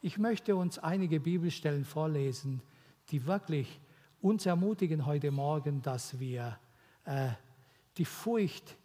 Ich 0.00 0.16
möchte 0.16 0.54
uns 0.54 0.78
einige 0.78 1.18
Bibelstellen 1.18 1.84
vorlesen, 1.84 2.62
die 3.10 3.26
wirklich 3.26 3.80
uns 4.22 4.46
ermutigen 4.46 5.06
heute 5.06 5.32
Morgen, 5.32 5.82
dass 5.82 6.20
wir 6.20 6.58
äh, 7.04 7.30
die 7.96 8.04
Furcht 8.04 8.76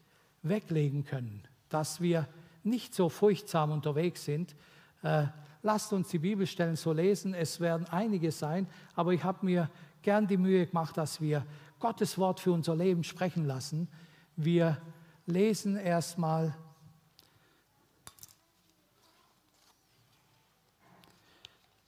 weglegen 0.41 1.05
können, 1.05 1.43
dass 1.69 2.01
wir 2.01 2.27
nicht 2.63 2.95
so 2.95 3.09
furchtsam 3.09 3.71
unterwegs 3.71 4.25
sind. 4.25 4.55
Äh, 5.03 5.27
lasst 5.61 5.93
uns 5.93 6.09
die 6.09 6.19
Bibelstellen 6.19 6.75
so 6.75 6.93
lesen. 6.93 7.35
Es 7.35 7.59
werden 7.59 7.85
einige 7.87 8.31
sein, 8.31 8.67
aber 8.95 9.13
ich 9.13 9.23
habe 9.23 9.45
mir 9.45 9.69
gern 10.05 10.27
die 10.27 10.37
Mühe 10.37 10.67
gemacht, 10.67 10.95
dass 10.97 11.19
wir 11.19 11.43
Gottes 11.79 12.19
Wort 12.19 12.39
für 12.39 12.51
unser 12.51 12.75
Leben 12.75 13.03
sprechen 13.03 13.43
lassen. 13.45 13.87
Wir 14.35 14.79
lesen 15.25 15.77
erstmal 15.77 16.55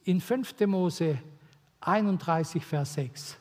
in 0.03 0.19
5. 0.19 0.59
Mose 0.65 1.19
31, 1.79 2.65
Vers 2.65 2.95
6. 2.95 3.37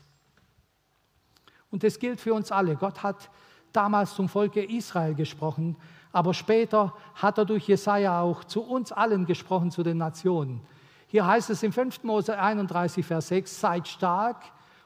Und 1.71 1.83
das 1.83 1.99
gilt 1.99 2.21
für 2.21 2.35
uns 2.35 2.53
alle. 2.53 2.77
Gott 2.77 3.03
hat 3.03 3.31
damals 3.73 4.15
zum 4.15 4.29
Volke 4.29 4.63
Israel 4.63 5.15
gesprochen, 5.15 5.77
aber 6.13 6.35
später 6.35 6.93
hat 7.15 7.39
er 7.39 7.47
durch 7.47 7.67
Jesaja 7.67 8.21
auch 8.21 8.45
zu 8.45 8.63
uns 8.63 8.93
allen 8.93 9.25
gesprochen, 9.25 9.71
zu 9.71 9.83
den 9.83 9.97
Nationen. 9.97 10.61
Hier 11.07 11.27
heißt 11.27 11.49
es 11.49 11.63
im 11.63 11.73
5. 11.73 12.05
Mose 12.05 12.39
31, 12.39 13.07
Vers 13.07 13.29
6, 13.29 13.59
seid 13.59 13.89
stark 13.89 14.43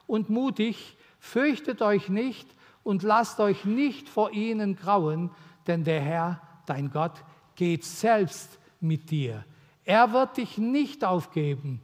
und 0.07 0.29
mutig, 0.29 0.97
fürchtet 1.19 1.81
euch 1.81 2.09
nicht 2.09 2.47
und 2.83 3.03
lasst 3.03 3.39
euch 3.39 3.65
nicht 3.65 4.09
vor 4.09 4.31
ihnen 4.31 4.75
grauen, 4.75 5.31
denn 5.67 5.83
der 5.83 6.01
Herr, 6.01 6.41
dein 6.65 6.91
Gott, 6.91 7.23
geht 7.55 7.83
selbst 7.85 8.59
mit 8.79 9.11
dir. 9.11 9.45
Er 9.85 10.13
wird 10.13 10.37
dich 10.37 10.57
nicht 10.57 11.03
aufgeben, 11.03 11.81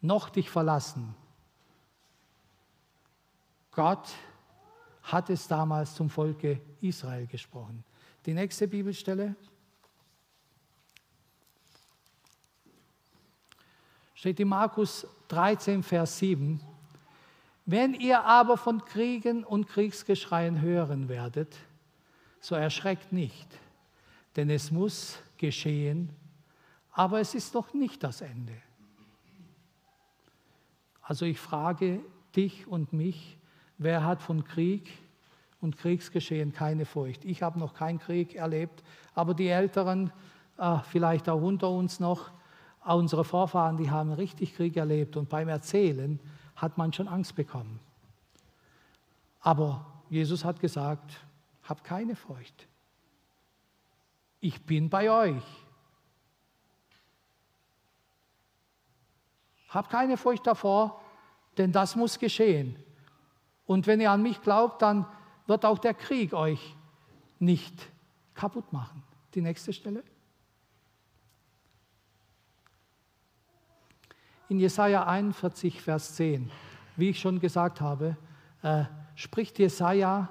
noch 0.00 0.28
dich 0.28 0.50
verlassen. 0.50 1.14
Gott 3.72 4.08
hat 5.02 5.30
es 5.30 5.46
damals 5.46 5.94
zum 5.94 6.10
Volke 6.10 6.60
Israel 6.80 7.26
gesprochen. 7.26 7.84
Die 8.24 8.34
nächste 8.34 8.66
Bibelstelle 8.66 9.36
steht 14.14 14.40
in 14.40 14.48
Markus 14.48 15.06
13, 15.28 15.82
Vers 15.82 16.18
7. 16.18 16.60
Wenn 17.68 17.94
ihr 17.94 18.22
aber 18.22 18.56
von 18.56 18.84
Kriegen 18.84 19.42
und 19.42 19.66
Kriegsgeschreien 19.66 20.60
hören 20.60 21.08
werdet, 21.08 21.56
so 22.38 22.54
erschreckt 22.54 23.12
nicht, 23.12 23.48
denn 24.36 24.50
es 24.50 24.70
muss 24.70 25.18
geschehen, 25.36 26.10
aber 26.92 27.18
es 27.18 27.34
ist 27.34 27.54
noch 27.54 27.74
nicht 27.74 28.04
das 28.04 28.20
Ende. 28.20 28.54
Also 31.02 31.24
ich 31.24 31.40
frage 31.40 32.00
dich 32.36 32.68
und 32.68 32.92
mich, 32.92 33.36
wer 33.78 34.04
hat 34.04 34.22
von 34.22 34.44
Krieg 34.44 34.88
und 35.60 35.76
Kriegsgeschehen 35.76 36.52
keine 36.52 36.84
Furcht? 36.84 37.24
Ich 37.24 37.42
habe 37.42 37.58
noch 37.58 37.74
keinen 37.74 37.98
Krieg 37.98 38.36
erlebt, 38.36 38.84
aber 39.12 39.34
die 39.34 39.48
Älteren, 39.48 40.12
äh, 40.56 40.78
vielleicht 40.88 41.28
auch 41.28 41.42
unter 41.42 41.68
uns 41.70 41.98
noch, 41.98 42.30
unsere 42.84 43.24
Vorfahren, 43.24 43.76
die 43.76 43.90
haben 43.90 44.12
richtig 44.12 44.54
Krieg 44.54 44.76
erlebt 44.76 45.16
und 45.16 45.28
beim 45.28 45.48
Erzählen 45.48 46.20
hat 46.56 46.76
man 46.78 46.92
schon 46.92 47.08
Angst 47.08 47.36
bekommen. 47.36 47.80
Aber 49.40 49.86
Jesus 50.10 50.44
hat 50.44 50.60
gesagt, 50.60 51.24
habt 51.62 51.84
keine 51.84 52.16
Furcht. 52.16 52.66
Ich 54.40 54.64
bin 54.64 54.90
bei 54.90 55.10
euch. 55.10 55.44
Habt 59.68 59.90
keine 59.90 60.16
Furcht 60.16 60.46
davor, 60.46 61.00
denn 61.58 61.72
das 61.72 61.96
muss 61.96 62.18
geschehen. 62.18 62.76
Und 63.66 63.86
wenn 63.86 64.00
ihr 64.00 64.10
an 64.10 64.22
mich 64.22 64.40
glaubt, 64.40 64.82
dann 64.82 65.06
wird 65.46 65.64
auch 65.64 65.78
der 65.78 65.94
Krieg 65.94 66.32
euch 66.32 66.76
nicht 67.38 67.88
kaputt 68.34 68.72
machen. 68.72 69.02
Die 69.34 69.40
nächste 69.40 69.72
Stelle. 69.72 70.02
In 74.48 74.60
Jesaja 74.60 75.04
41, 75.06 75.82
Vers 75.82 76.14
10, 76.14 76.50
wie 76.96 77.10
ich 77.10 77.18
schon 77.18 77.40
gesagt 77.40 77.80
habe, 77.80 78.16
äh, 78.62 78.84
spricht 79.16 79.58
Jesaja 79.58 80.28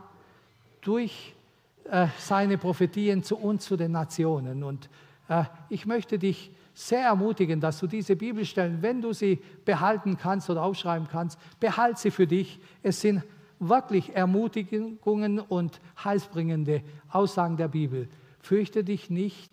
durch 0.80 1.36
äh, 1.84 2.08
seine 2.17 2.58
Prophetien 2.58 3.23
zu 3.23 3.38
uns, 3.38 3.65
zu 3.65 3.75
den 3.75 3.91
Nationen. 3.91 4.63
Und 4.63 4.89
äh, 5.28 5.43
ich 5.67 5.86
möchte 5.86 6.17
dich 6.17 6.51
sehr 6.73 7.04
ermutigen, 7.04 7.60
dass 7.60 7.80
du 7.80 7.88
diese 7.88 8.15
Bibelstellen, 8.15 8.82
wenn 8.82 9.01
du 9.01 9.12
sie 9.12 9.41
behalten 9.65 10.17
kannst 10.17 10.49
oder 10.49 10.63
aufschreiben 10.63 11.10
kannst, 11.10 11.38
behalte 11.60 11.99
sie 11.99 12.12
für 12.12 12.28
dich. 12.28 12.60
Es 12.84 13.01
sind 13.01 13.21
wirklich 13.60 14.15
Ermutigungen 14.15 15.39
und 15.39 15.82
heilsbringende 16.04 16.84
Aussagen 17.10 17.58
der 17.58 17.67
Bibel. 17.67 18.08
Fürchte 18.39 18.86
dich 18.86 19.10
nicht, 19.10 19.51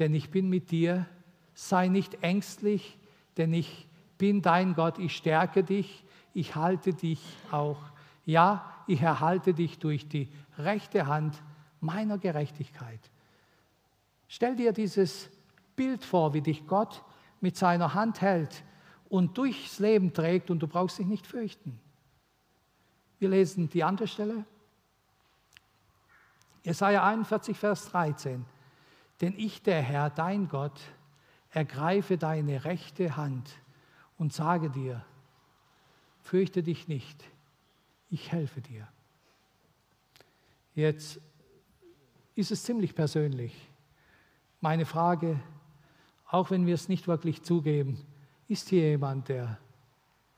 denn 0.00 0.12
ich 0.12 0.30
bin 0.30 0.48
mit 0.48 0.72
dir. 0.72 1.06
Sei 1.54 1.88
nicht 1.88 2.22
ängstlich, 2.22 2.97
denn 3.38 3.54
ich 3.54 3.88
bin 4.18 4.42
dein 4.42 4.74
Gott. 4.74 4.98
Ich 4.98 5.16
stärke 5.16 5.64
dich. 5.64 6.04
Ich 6.34 6.56
halte 6.56 6.92
dich 6.92 7.22
auch. 7.50 7.78
Ja, 8.26 8.74
ich 8.86 9.00
erhalte 9.00 9.54
dich 9.54 9.78
durch 9.78 10.08
die 10.08 10.28
rechte 10.58 11.06
Hand 11.06 11.42
meiner 11.80 12.18
Gerechtigkeit. 12.18 13.00
Stell 14.26 14.56
dir 14.56 14.72
dieses 14.72 15.30
Bild 15.76 16.04
vor, 16.04 16.34
wie 16.34 16.42
dich 16.42 16.66
Gott 16.66 17.02
mit 17.40 17.56
seiner 17.56 17.94
Hand 17.94 18.20
hält 18.20 18.64
und 19.08 19.38
durchs 19.38 19.78
Leben 19.78 20.12
trägt 20.12 20.50
und 20.50 20.58
du 20.58 20.66
brauchst 20.66 20.98
dich 20.98 21.06
nicht 21.06 21.26
fürchten. 21.26 21.80
Wir 23.18 23.30
lesen 23.30 23.68
die 23.68 23.84
andere 23.84 24.06
Stelle. 24.06 24.44
Jesaja 26.64 27.06
41, 27.06 27.56
Vers 27.56 27.90
13. 27.90 28.44
Denn 29.20 29.34
ich, 29.36 29.62
der 29.62 29.80
Herr, 29.80 30.10
dein 30.10 30.48
Gott, 30.48 30.78
ergreife 31.50 32.18
deine 32.18 32.64
rechte 32.64 33.16
Hand 33.16 33.50
und 34.16 34.32
sage 34.32 34.70
dir, 34.70 35.04
fürchte 36.20 36.62
dich 36.62 36.88
nicht, 36.88 37.24
ich 38.10 38.32
helfe 38.32 38.60
dir. 38.60 38.88
Jetzt 40.74 41.20
ist 42.34 42.50
es 42.50 42.62
ziemlich 42.62 42.94
persönlich. 42.94 43.68
Meine 44.60 44.86
Frage, 44.86 45.40
auch 46.26 46.50
wenn 46.50 46.66
wir 46.66 46.74
es 46.74 46.88
nicht 46.88 47.08
wirklich 47.08 47.42
zugeben, 47.42 48.04
ist 48.48 48.68
hier 48.68 48.90
jemand, 48.90 49.28
der 49.28 49.58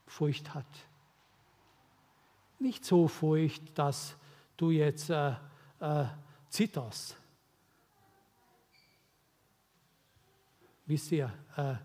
Furcht 0.05 0.53
hat? 0.53 0.65
Nicht 2.59 2.85
so 2.85 3.07
Furcht, 3.07 3.77
dass 3.77 4.15
du 4.57 4.71
jetzt 4.71 5.09
äh, 5.09 5.33
äh, 5.79 6.05
zitterst. 6.49 7.17
Wisst 10.91 11.13
ihr, 11.13 11.31
äh, 11.55 11.75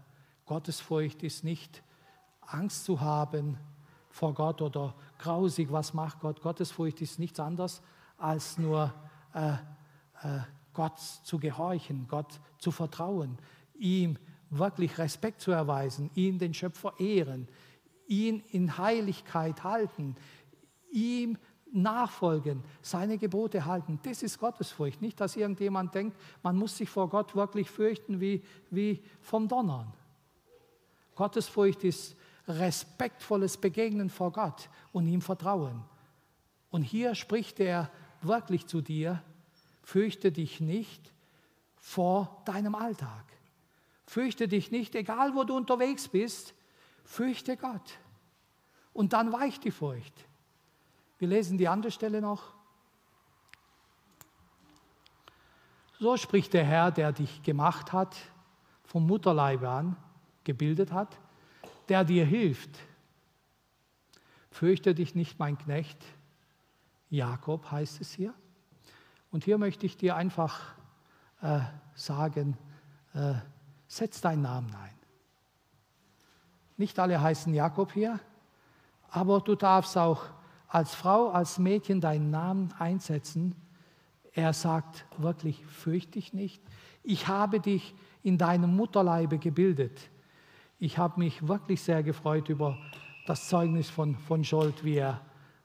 Gottesfurcht 0.46 1.22
ist 1.22 1.44
nicht 1.44 1.84
Angst 2.40 2.84
zu 2.84 3.00
haben 3.00 3.56
vor 4.10 4.34
Gott 4.34 4.60
oder 4.60 4.96
grausig, 5.20 5.70
was 5.70 5.94
macht 5.94 6.18
Gott. 6.18 6.40
Gottesfurcht 6.40 7.00
ist 7.00 7.20
nichts 7.20 7.38
anderes 7.38 7.82
als 8.18 8.58
nur 8.58 8.92
äh, 9.32 9.52
äh, 9.52 10.40
Gott 10.72 10.98
zu 10.98 11.38
gehorchen, 11.38 12.08
Gott 12.08 12.40
zu 12.58 12.72
vertrauen, 12.72 13.38
ihm 13.78 14.18
wirklich 14.50 14.98
Respekt 14.98 15.40
zu 15.40 15.52
erweisen, 15.52 16.10
ihn, 16.16 16.40
den 16.40 16.52
Schöpfer, 16.52 16.92
ehren, 16.98 17.46
ihn 18.08 18.42
in 18.50 18.76
Heiligkeit 18.76 19.62
halten, 19.62 20.16
ihm 20.90 21.38
nachfolgen, 21.76 22.62
seine 22.82 23.18
Gebote 23.18 23.64
halten. 23.66 24.00
Das 24.02 24.22
ist 24.22 24.38
Gottesfurcht. 24.38 25.02
Nicht, 25.02 25.20
dass 25.20 25.36
irgendjemand 25.36 25.94
denkt, 25.94 26.16
man 26.42 26.56
muss 26.56 26.76
sich 26.76 26.88
vor 26.88 27.08
Gott 27.08 27.36
wirklich 27.36 27.70
fürchten 27.70 28.20
wie, 28.20 28.42
wie 28.70 29.02
vom 29.20 29.46
Donnern. 29.48 29.92
Gottesfurcht 31.14 31.84
ist 31.84 32.16
respektvolles 32.48 33.56
Begegnen 33.56 34.10
vor 34.10 34.32
Gott 34.32 34.68
und 34.92 35.06
ihm 35.06 35.20
Vertrauen. 35.20 35.82
Und 36.70 36.82
hier 36.82 37.14
spricht 37.14 37.60
er 37.60 37.90
wirklich 38.22 38.66
zu 38.66 38.80
dir, 38.80 39.22
fürchte 39.82 40.32
dich 40.32 40.60
nicht 40.60 41.12
vor 41.76 42.42
deinem 42.44 42.74
Alltag. 42.74 43.24
Fürchte 44.06 44.48
dich 44.48 44.70
nicht, 44.70 44.94
egal 44.94 45.34
wo 45.34 45.44
du 45.44 45.56
unterwegs 45.56 46.08
bist, 46.08 46.54
fürchte 47.04 47.56
Gott. 47.56 47.98
Und 48.92 49.12
dann 49.12 49.32
weicht 49.32 49.64
die 49.64 49.70
Furcht. 49.70 50.26
Wir 51.18 51.28
lesen 51.28 51.56
die 51.56 51.68
andere 51.68 51.90
Stelle 51.90 52.20
noch. 52.20 52.52
So 55.98 56.16
spricht 56.16 56.52
der 56.52 56.64
Herr, 56.64 56.90
der 56.90 57.12
dich 57.12 57.42
gemacht 57.42 57.92
hat, 57.92 58.16
vom 58.84 59.06
Mutterleibe 59.06 59.68
an, 59.68 59.96
gebildet 60.44 60.92
hat, 60.92 61.18
der 61.88 62.04
dir 62.04 62.26
hilft. 62.26 62.78
Fürchte 64.50 64.94
dich 64.94 65.14
nicht, 65.14 65.38
mein 65.38 65.56
Knecht. 65.56 66.04
Jakob 67.08 67.70
heißt 67.70 68.00
es 68.00 68.12
hier. 68.12 68.34
Und 69.30 69.44
hier 69.44 69.58
möchte 69.58 69.86
ich 69.86 69.96
dir 69.96 70.16
einfach 70.16 70.74
äh, 71.40 71.60
sagen, 71.94 72.58
äh, 73.14 73.34
setz 73.88 74.20
deinen 74.20 74.42
Namen 74.42 74.74
ein. 74.74 74.94
Nicht 76.76 76.98
alle 76.98 77.20
heißen 77.20 77.54
Jakob 77.54 77.92
hier, 77.92 78.20
aber 79.08 79.40
du 79.40 79.54
darfst 79.54 79.96
auch 79.96 80.26
als 80.68 80.94
Frau, 80.94 81.30
als 81.30 81.58
Mädchen 81.58 82.00
deinen 82.00 82.30
Namen 82.30 82.72
einsetzen. 82.78 83.54
Er 84.32 84.52
sagt 84.52 85.06
wirklich, 85.18 85.64
fürchte 85.66 86.12
dich 86.12 86.32
nicht. 86.32 86.62
Ich 87.02 87.28
habe 87.28 87.60
dich 87.60 87.94
in 88.22 88.38
deinem 88.38 88.74
Mutterleibe 88.74 89.38
gebildet. 89.38 90.10
Ich 90.78 90.98
habe 90.98 91.20
mich 91.20 91.46
wirklich 91.46 91.82
sehr 91.82 92.02
gefreut 92.02 92.48
über 92.48 92.76
das 93.26 93.48
Zeugnis 93.48 93.88
von, 93.88 94.16
von 94.16 94.44
Scholt, 94.44 94.84
wie 94.84 94.96
er 94.96 95.20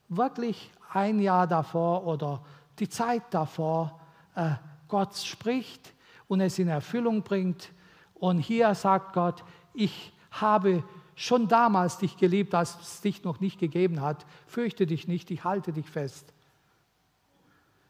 wirklich 0.07 0.71
ein 0.93 1.19
Jahr 1.19 1.47
davor 1.47 2.05
oder 2.05 2.43
die 2.79 2.89
Zeit 2.89 3.23
davor 3.31 3.99
äh, 4.35 4.51
Gott 4.87 5.15
spricht 5.15 5.93
und 6.27 6.41
es 6.41 6.59
in 6.59 6.67
Erfüllung 6.67 7.23
bringt. 7.23 7.71
Und 8.13 8.39
hier 8.39 8.73
sagt 8.75 9.13
Gott, 9.13 9.43
ich 9.73 10.13
habe 10.31 10.83
schon 11.21 11.47
damals 11.47 11.99
dich 11.99 12.17
geliebt, 12.17 12.55
als 12.55 12.79
es 12.81 13.01
dich 13.01 13.23
noch 13.23 13.39
nicht 13.39 13.59
gegeben 13.59 14.01
hat. 14.01 14.25
Fürchte 14.47 14.87
dich 14.87 15.07
nicht, 15.07 15.29
ich 15.29 15.43
halte 15.43 15.71
dich 15.71 15.87
fest. 15.87 16.33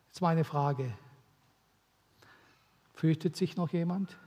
Jetzt 0.10 0.22
meine 0.22 0.44
Frage. 0.44 0.94
Fürchtet 2.94 3.38
sich 3.38 3.56
noch 3.56 3.70
jemand? 3.70 4.18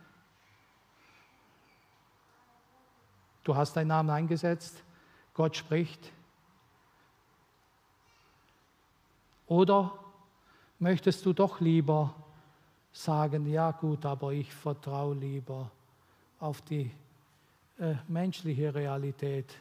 Du 3.45 3.55
hast 3.55 3.75
deinen 3.77 3.89
Namen 3.89 4.09
eingesetzt, 4.09 4.83
Gott 5.35 5.55
spricht. 5.55 6.11
Oder 9.47 9.99
möchtest 10.79 11.27
du 11.27 11.35
doch 11.35 11.61
lieber 11.61 12.15
sagen, 12.91 13.47
ja 13.53 13.71
gut, 13.73 14.07
aber 14.07 14.33
ich 14.33 14.51
vertraue 14.55 15.15
lieber 15.15 15.71
auf 16.41 16.63
die 16.63 16.91
äh, 17.79 17.95
menschliche 18.09 18.75
Realität. 18.75 19.55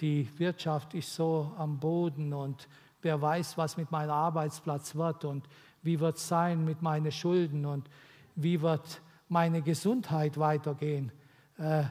Die 0.00 0.28
Wirtschaft 0.38 0.94
ist 0.94 1.14
so 1.14 1.52
am 1.56 1.78
Boden 1.78 2.32
und 2.32 2.68
wer 3.02 3.20
weiß, 3.20 3.56
was 3.58 3.76
mit 3.76 3.90
meinem 3.90 4.10
Arbeitsplatz 4.10 4.94
wird 4.94 5.24
und 5.24 5.46
wie 5.82 6.00
wird 6.00 6.16
es 6.16 6.28
sein 6.28 6.64
mit 6.64 6.82
meinen 6.82 7.12
Schulden 7.12 7.66
und 7.66 7.88
wie 8.34 8.60
wird 8.60 9.00
meine 9.28 9.62
Gesundheit 9.62 10.38
weitergehen. 10.38 11.12
Äh, 11.58 11.84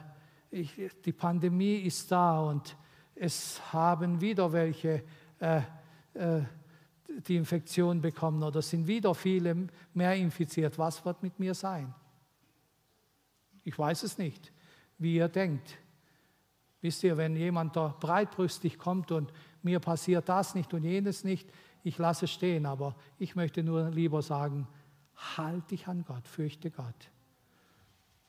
ich, 0.50 0.72
die 1.04 1.12
Pandemie 1.12 1.76
ist 1.76 2.10
da 2.10 2.40
und 2.40 2.76
es 3.14 3.60
haben 3.72 4.20
wieder 4.20 4.52
welche 4.52 5.04
äh, 5.38 5.62
äh, 6.14 6.42
die 7.26 7.36
Infektion 7.36 8.00
bekommen 8.00 8.42
oder 8.42 8.62
sind 8.62 8.86
wieder 8.86 9.14
viele 9.14 9.68
mehr 9.94 10.14
infiziert. 10.14 10.78
Was 10.78 11.04
wird 11.04 11.22
mit 11.22 11.38
mir 11.38 11.54
sein? 11.54 11.92
Ich 13.64 13.78
weiß 13.78 14.04
es 14.04 14.18
nicht, 14.18 14.52
wie 15.00 15.16
ihr 15.16 15.28
denkt. 15.28 15.78
Wisst 16.80 17.02
ihr, 17.02 17.16
wenn 17.16 17.34
jemand 17.34 17.74
da 17.74 17.88
breitbrüstig 17.98 18.78
kommt 18.78 19.10
und 19.10 19.32
mir 19.62 19.80
passiert 19.80 20.28
das 20.28 20.54
nicht 20.54 20.72
und 20.72 20.84
jenes 20.84 21.24
nicht, 21.24 21.50
ich 21.82 21.98
lasse 21.98 22.26
es 22.26 22.30
stehen, 22.30 22.66
aber 22.66 22.94
ich 23.18 23.34
möchte 23.34 23.62
nur 23.62 23.90
lieber 23.90 24.22
sagen, 24.22 24.68
halt 25.36 25.70
dich 25.70 25.88
an 25.88 26.04
Gott, 26.04 26.28
fürchte 26.28 26.70
Gott. 26.70 27.10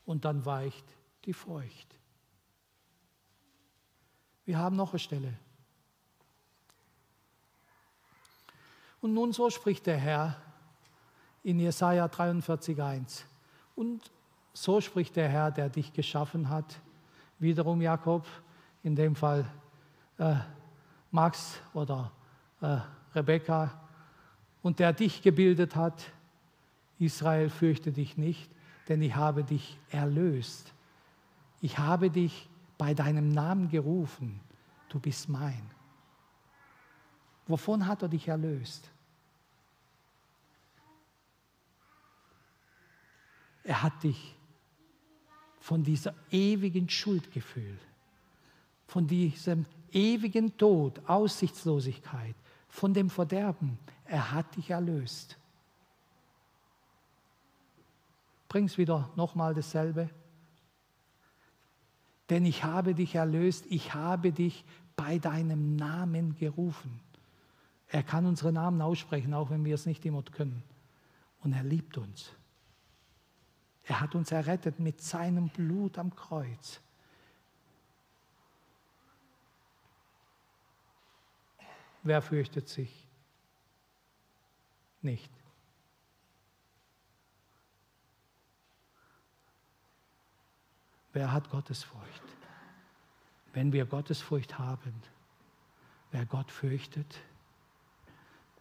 Und 0.05 0.25
dann 0.25 0.45
weicht 0.45 0.85
die 1.25 1.33
Furcht. 1.33 1.95
Wir 4.45 4.57
haben 4.57 4.75
noch 4.75 4.91
eine 4.91 4.99
Stelle. 4.99 5.37
Und 9.01 9.13
nun 9.13 9.33
so 9.33 9.49
spricht 9.49 9.85
der 9.85 9.97
Herr 9.97 10.41
in 11.43 11.59
Jesaja 11.59 12.05
43,1. 12.05 13.23
Und 13.75 14.11
so 14.53 14.81
spricht 14.81 15.15
der 15.15 15.29
Herr, 15.29 15.51
der 15.51 15.69
dich 15.69 15.93
geschaffen 15.93 16.49
hat. 16.49 16.79
Wiederum 17.39 17.81
Jakob, 17.81 18.27
in 18.83 18.95
dem 18.95 19.15
Fall 19.15 19.45
äh, 20.17 20.35
Max 21.11 21.61
oder 21.73 22.11
äh, 22.61 22.77
Rebekka. 23.15 23.79
Und 24.61 24.79
der 24.79 24.93
dich 24.93 25.21
gebildet 25.21 25.75
hat. 25.75 26.11
Israel, 26.99 27.49
fürchte 27.49 27.91
dich 27.91 28.15
nicht, 28.17 28.51
denn 28.87 29.01
ich 29.01 29.15
habe 29.15 29.43
dich 29.43 29.79
erlöst. 29.89 30.71
Ich 31.59 31.79
habe 31.79 32.11
dich 32.11 32.47
bei 32.77 32.93
deinem 32.93 33.29
Namen 33.29 33.69
gerufen, 33.69 34.39
du 34.89 34.99
bist 34.99 35.27
mein. 35.27 35.69
Wovon 37.47 37.87
hat 37.87 38.03
er 38.03 38.09
dich 38.09 38.27
erlöst? 38.27 38.91
Er 43.63 43.81
hat 43.83 44.03
dich 44.03 44.35
von 45.61 45.83
dieser 45.83 46.15
ewigen 46.31 46.89
Schuldgefühl, 46.89 47.77
von 48.87 49.07
diesem 49.07 49.65
ewigen 49.93 50.57
Tod, 50.57 50.99
Aussichtslosigkeit, 51.07 52.35
von 52.67 52.93
dem 52.93 53.09
Verderben. 53.09 53.77
Er 54.05 54.31
hat 54.31 54.55
dich 54.57 54.71
erlöst. 54.71 55.37
Bring's 58.49 58.77
wieder 58.77 59.09
nochmal 59.15 59.53
dasselbe. 59.53 60.09
Denn 62.29 62.43
ich 62.45 62.63
habe 62.63 62.95
dich 62.95 63.15
erlöst, 63.15 63.65
ich 63.69 63.93
habe 63.93 64.31
dich 64.31 64.65
bei 64.95 65.19
deinem 65.19 65.75
Namen 65.75 66.35
gerufen. 66.37 66.99
Er 67.87 68.03
kann 68.03 68.25
unsere 68.25 68.51
Namen 68.51 68.81
aussprechen, 68.81 69.33
auch 69.33 69.51
wenn 69.51 69.63
wir 69.63 69.75
es 69.75 69.85
nicht 69.85 70.05
immer 70.05 70.23
können. 70.23 70.63
Und 71.43 71.53
er 71.53 71.63
liebt 71.63 71.97
uns. 71.97 72.31
Er 73.91 73.99
hat 73.99 74.15
uns 74.15 74.31
errettet 74.31 74.79
mit 74.79 75.01
seinem 75.01 75.49
Blut 75.49 75.97
am 75.97 76.15
Kreuz. 76.15 76.79
Wer 82.01 82.21
fürchtet 82.21 82.69
sich? 82.69 83.05
Nicht. 85.01 85.29
Wer 91.11 91.33
hat 91.33 91.49
Gottesfurcht? 91.49 92.23
Wenn 93.51 93.73
wir 93.73 93.85
Gottesfurcht 93.85 94.57
haben, 94.57 94.93
wer 96.11 96.25
Gott 96.25 96.49
fürchtet, 96.49 97.19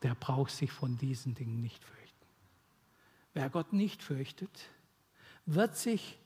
der 0.02 0.16
braucht 0.16 0.50
sich 0.50 0.72
von 0.72 0.98
diesen 0.98 1.36
Dingen 1.36 1.60
nicht 1.60 1.84
fürchten. 1.84 2.26
Wer 3.32 3.48
Gott 3.48 3.72
nicht 3.72 4.02
fürchtet, 4.02 4.72
wird 5.54 5.76
sich 5.76 6.18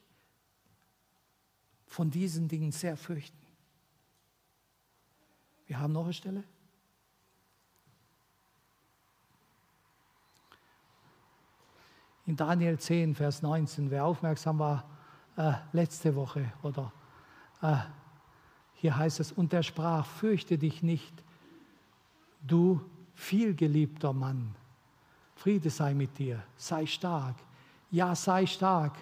von 1.87 2.11
diesen 2.11 2.49
Dingen 2.49 2.73
sehr 2.73 2.97
fürchten. 2.97 3.39
Wir 5.67 5.79
haben 5.79 5.93
noch 5.93 6.05
eine 6.05 6.13
Stelle. 6.13 6.45
In 12.27 12.37
Daniel 12.37 12.79
10, 12.79 13.15
Vers 13.15 13.43
19, 13.43 13.91
wer 13.91 14.05
aufmerksam 14.05 14.59
war 14.59 14.89
äh, 15.37 15.53
letzte 15.73 16.15
Woche 16.15 16.53
oder 16.63 16.93
äh, 17.63 17.77
hier 18.75 18.97
heißt 18.97 19.21
es, 19.21 19.33
und 19.33 19.53
er 19.53 19.63
sprach, 19.63 20.05
fürchte 20.05 20.59
dich 20.59 20.83
nicht, 20.83 21.15
du 22.43 22.81
vielgeliebter 23.15 24.13
Mann. 24.13 24.55
Friede 25.37 25.71
sei 25.71 25.95
mit 25.95 26.19
dir, 26.19 26.43
sei 26.57 26.85
stark. 26.85 27.37
Ja, 27.91 28.15
sei 28.15 28.47
stark. 28.47 28.93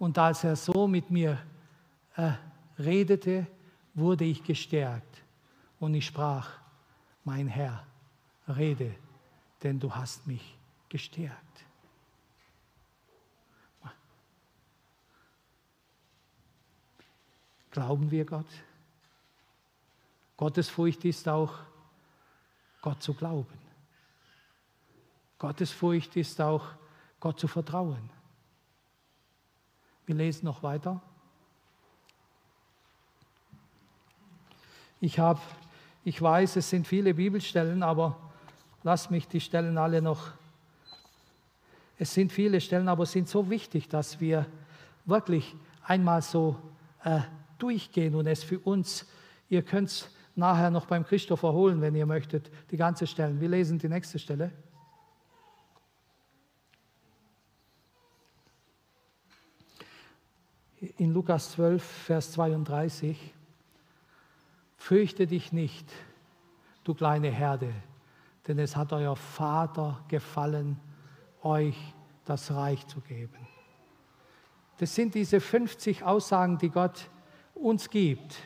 Und 0.00 0.16
als 0.16 0.44
er 0.44 0.56
so 0.56 0.88
mit 0.88 1.10
mir 1.10 1.38
äh, 2.16 2.32
redete, 2.78 3.46
wurde 3.92 4.24
ich 4.24 4.42
gestärkt. 4.42 5.22
Und 5.78 5.92
ich 5.94 6.06
sprach, 6.06 6.48
mein 7.22 7.46
Herr, 7.46 7.86
rede, 8.48 8.94
denn 9.62 9.78
du 9.78 9.94
hast 9.94 10.26
mich 10.26 10.56
gestärkt. 10.88 11.36
Glauben 17.70 18.10
wir 18.10 18.24
Gott? 18.24 18.48
Gottesfurcht 20.38 21.04
ist 21.04 21.28
auch 21.28 21.58
Gott 22.80 23.02
zu 23.02 23.12
glauben. 23.12 23.58
Gottesfurcht 25.38 26.16
ist 26.16 26.40
auch 26.40 26.64
Gott 27.20 27.38
zu 27.38 27.46
vertrauen. 27.46 28.10
Wir 30.10 30.16
lesen 30.16 30.44
noch 30.44 30.64
weiter. 30.64 31.00
Ich 35.00 35.20
habe, 35.20 35.38
ich 36.02 36.20
weiß, 36.20 36.56
es 36.56 36.68
sind 36.68 36.88
viele 36.88 37.14
Bibelstellen, 37.14 37.84
aber 37.84 38.16
lass 38.82 39.08
mich 39.08 39.28
die 39.28 39.40
Stellen 39.40 39.78
alle 39.78 40.02
noch. 40.02 40.32
Es 41.96 42.12
sind 42.12 42.32
viele 42.32 42.60
Stellen, 42.60 42.88
aber 42.88 43.04
es 43.04 43.12
sind 43.12 43.28
so 43.28 43.50
wichtig, 43.50 43.88
dass 43.88 44.18
wir 44.18 44.46
wirklich 45.04 45.54
einmal 45.84 46.22
so 46.22 46.56
äh, 47.04 47.20
durchgehen 47.58 48.16
und 48.16 48.26
es 48.26 48.42
für 48.42 48.58
uns, 48.58 49.06
ihr 49.48 49.62
könnt 49.62 49.90
es 49.90 50.10
nachher 50.34 50.72
noch 50.72 50.86
beim 50.86 51.06
Christopher 51.06 51.52
holen, 51.52 51.80
wenn 51.82 51.94
ihr 51.94 52.06
möchtet, 52.06 52.50
die 52.72 52.76
ganze 52.76 53.06
Stellen. 53.06 53.40
Wir 53.40 53.48
lesen 53.48 53.78
die 53.78 53.88
nächste 53.88 54.18
Stelle. 54.18 54.50
In 60.96 61.12
Lukas 61.12 61.52
12, 61.52 61.82
Vers 61.82 62.32
32. 62.32 63.34
Fürchte 64.76 65.26
dich 65.26 65.52
nicht, 65.52 65.90
du 66.84 66.94
kleine 66.94 67.28
Herde, 67.28 67.72
denn 68.48 68.58
es 68.58 68.76
hat 68.76 68.92
euer 68.92 69.16
Vater 69.16 70.02
gefallen, 70.08 70.80
euch 71.42 71.76
das 72.24 72.50
Reich 72.50 72.86
zu 72.86 73.00
geben. 73.00 73.46
Das 74.78 74.94
sind 74.94 75.14
diese 75.14 75.40
50 75.40 76.02
Aussagen, 76.04 76.56
die 76.56 76.70
Gott 76.70 77.10
uns 77.54 77.90
gibt 77.90 78.38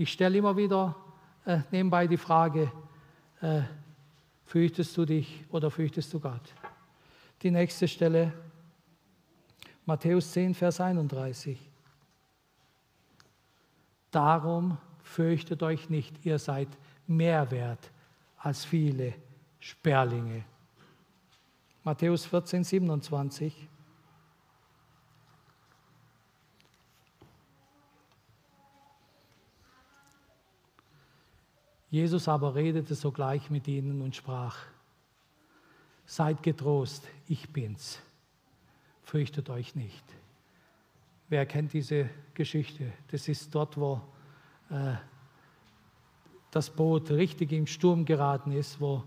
ich 0.00 0.12
stelle 0.12 0.38
immer 0.38 0.56
wieder 0.56 0.96
äh, 1.44 1.58
nebenbei 1.70 2.06
die 2.06 2.16
Frage, 2.16 2.72
äh, 3.42 3.60
fürchtest 4.46 4.96
du 4.96 5.04
dich 5.04 5.44
oder 5.50 5.70
fürchtest 5.70 6.14
du 6.14 6.18
Gott? 6.18 6.54
Die 7.42 7.50
nächste 7.50 7.86
Stelle, 7.86 8.32
Matthäus 9.90 10.30
10, 10.30 10.54
Vers 10.54 10.80
31. 10.80 11.58
Darum 14.12 14.78
fürchtet 15.02 15.64
euch 15.64 15.90
nicht, 15.90 16.24
ihr 16.24 16.38
seid 16.38 16.68
mehr 17.08 17.50
wert 17.50 17.90
als 18.38 18.64
viele 18.64 19.14
Sperlinge. 19.58 20.44
Matthäus 21.82 22.24
14, 22.24 22.62
27. 22.62 23.68
Jesus 31.90 32.28
aber 32.28 32.54
redete 32.54 32.94
sogleich 32.94 33.50
mit 33.50 33.66
ihnen 33.66 34.02
und 34.02 34.14
sprach, 34.14 34.56
Seid 36.06 36.44
getrost, 36.44 37.08
ich 37.26 37.52
bin's, 37.52 38.00
fürchtet 39.10 39.50
euch 39.50 39.74
nicht. 39.74 40.04
Wer 41.28 41.44
kennt 41.44 41.72
diese 41.72 42.08
Geschichte? 42.32 42.92
Das 43.08 43.26
ist 43.26 43.52
dort, 43.52 43.76
wo 43.76 44.00
äh, 44.70 44.94
das 46.52 46.70
Boot 46.70 47.10
richtig 47.10 47.50
im 47.50 47.66
Sturm 47.66 48.04
geraten 48.04 48.52
ist, 48.52 48.80
wo 48.80 49.02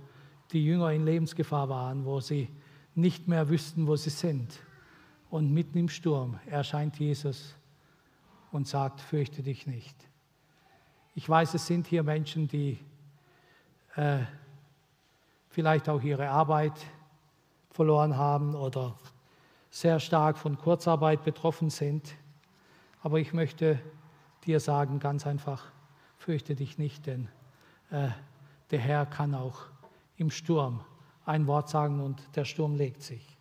die 0.51 0.65
Jünger 0.65 0.91
in 0.91 1.05
Lebensgefahr 1.05 1.69
waren, 1.69 2.03
wo 2.03 2.19
sie 2.19 2.49
nicht 2.95 3.29
mehr 3.29 3.47
wüssten, 3.47 3.87
wo 3.87 3.95
sie 3.95 4.09
sind. 4.09 4.59
Und 5.29 5.53
mitten 5.53 5.77
im 5.77 5.87
Sturm 5.87 6.37
erscheint 6.47 6.99
Jesus 6.99 7.55
und 8.51 8.67
sagt, 8.67 8.99
fürchte 8.99 9.41
dich 9.41 9.67
nicht. 9.67 9.95
Ich 11.15 11.29
weiß, 11.29 11.53
es 11.53 11.65
sind 11.65 11.87
hier 11.87 12.03
Menschen, 12.03 12.49
die 12.49 12.77
äh, 13.95 14.19
vielleicht 15.47 15.87
auch 15.87 16.01
ihre 16.01 16.27
Arbeit 16.27 16.73
verloren 17.71 18.17
haben 18.17 18.53
oder 18.53 18.97
sehr 19.73 19.99
stark 19.99 20.37
von 20.37 20.59
Kurzarbeit 20.59 21.23
betroffen 21.23 21.71
sind. 21.71 22.13
Aber 23.01 23.19
ich 23.19 23.33
möchte 23.33 23.81
dir 24.45 24.59
sagen, 24.59 24.99
ganz 24.99 25.25
einfach, 25.25 25.71
fürchte 26.15 26.53
dich 26.53 26.77
nicht, 26.77 27.07
denn 27.07 27.27
äh, 27.89 28.09
der 28.69 28.79
Herr 28.79 29.07
kann 29.07 29.33
auch 29.33 29.61
im 30.15 30.29
Sturm 30.29 30.85
ein 31.25 31.47
Wort 31.47 31.69
sagen 31.69 32.01
und 32.01 32.21
der 32.35 32.45
Sturm 32.45 32.75
legt 32.75 33.01
sich. 33.01 33.35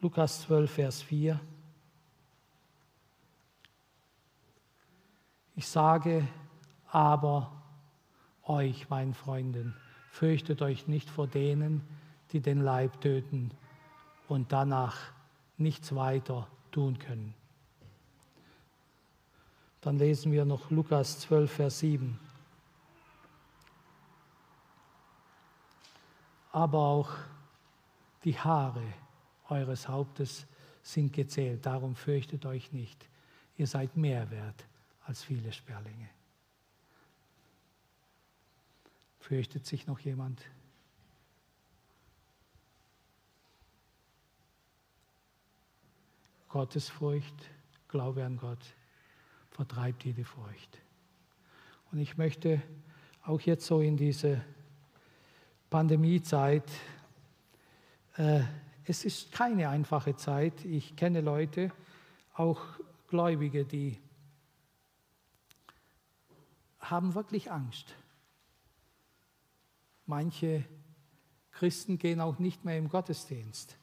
Lukas 0.00 0.42
12, 0.42 0.72
Vers 0.72 1.02
4. 1.02 1.38
Ich 5.54 5.68
sage 5.68 6.26
aber 6.88 7.62
euch, 8.42 8.90
meinen 8.90 9.14
Freunden, 9.14 9.76
fürchtet 10.10 10.62
euch 10.62 10.88
nicht 10.88 11.08
vor 11.08 11.28
denen, 11.28 11.86
die 12.32 12.40
den 12.40 12.60
Leib 12.60 13.00
töten 13.00 13.50
und 14.28 14.52
danach 14.52 14.96
nichts 15.56 15.94
weiter 15.94 16.46
tun 16.70 16.98
können. 16.98 17.34
Dann 19.80 19.98
lesen 19.98 20.32
wir 20.32 20.44
noch 20.44 20.70
Lukas 20.70 21.20
12, 21.20 21.50
Vers 21.50 21.78
7. 21.80 22.18
Aber 26.52 26.78
auch 26.78 27.10
die 28.24 28.38
Haare 28.38 28.82
eures 29.48 29.88
Hauptes 29.88 30.46
sind 30.82 31.12
gezählt, 31.12 31.64
darum 31.64 31.94
fürchtet 31.94 32.44
euch 32.46 32.72
nicht. 32.72 33.08
Ihr 33.56 33.66
seid 33.66 33.96
mehr 33.96 34.30
wert 34.30 34.64
als 35.04 35.22
viele 35.22 35.52
Sperlinge. 35.52 36.08
Fürchtet 39.20 39.66
sich 39.66 39.86
noch 39.86 39.98
jemand? 40.00 40.40
Gottesfurcht, 46.50 47.34
Glaube 47.88 48.24
an 48.24 48.36
Gott, 48.36 48.58
vertreibt 49.50 50.04
jede 50.04 50.24
Furcht. 50.24 50.78
Und 51.92 51.98
ich 51.98 52.16
möchte 52.16 52.60
auch 53.24 53.40
jetzt 53.40 53.66
so 53.66 53.80
in 53.80 53.96
diese 53.96 54.44
Pandemiezeit, 55.70 56.68
äh, 58.16 58.42
es 58.84 59.04
ist 59.04 59.30
keine 59.30 59.68
einfache 59.68 60.16
Zeit. 60.16 60.64
Ich 60.64 60.96
kenne 60.96 61.20
Leute, 61.20 61.70
auch 62.34 62.60
Gläubige, 63.08 63.64
die 63.64 63.98
haben 66.80 67.14
wirklich 67.14 67.52
Angst. 67.52 67.94
Manche 70.06 70.64
Christen 71.52 71.98
gehen 71.98 72.20
auch 72.20 72.40
nicht 72.40 72.64
mehr 72.64 72.78
im 72.78 72.88
Gottesdienst 72.88 73.76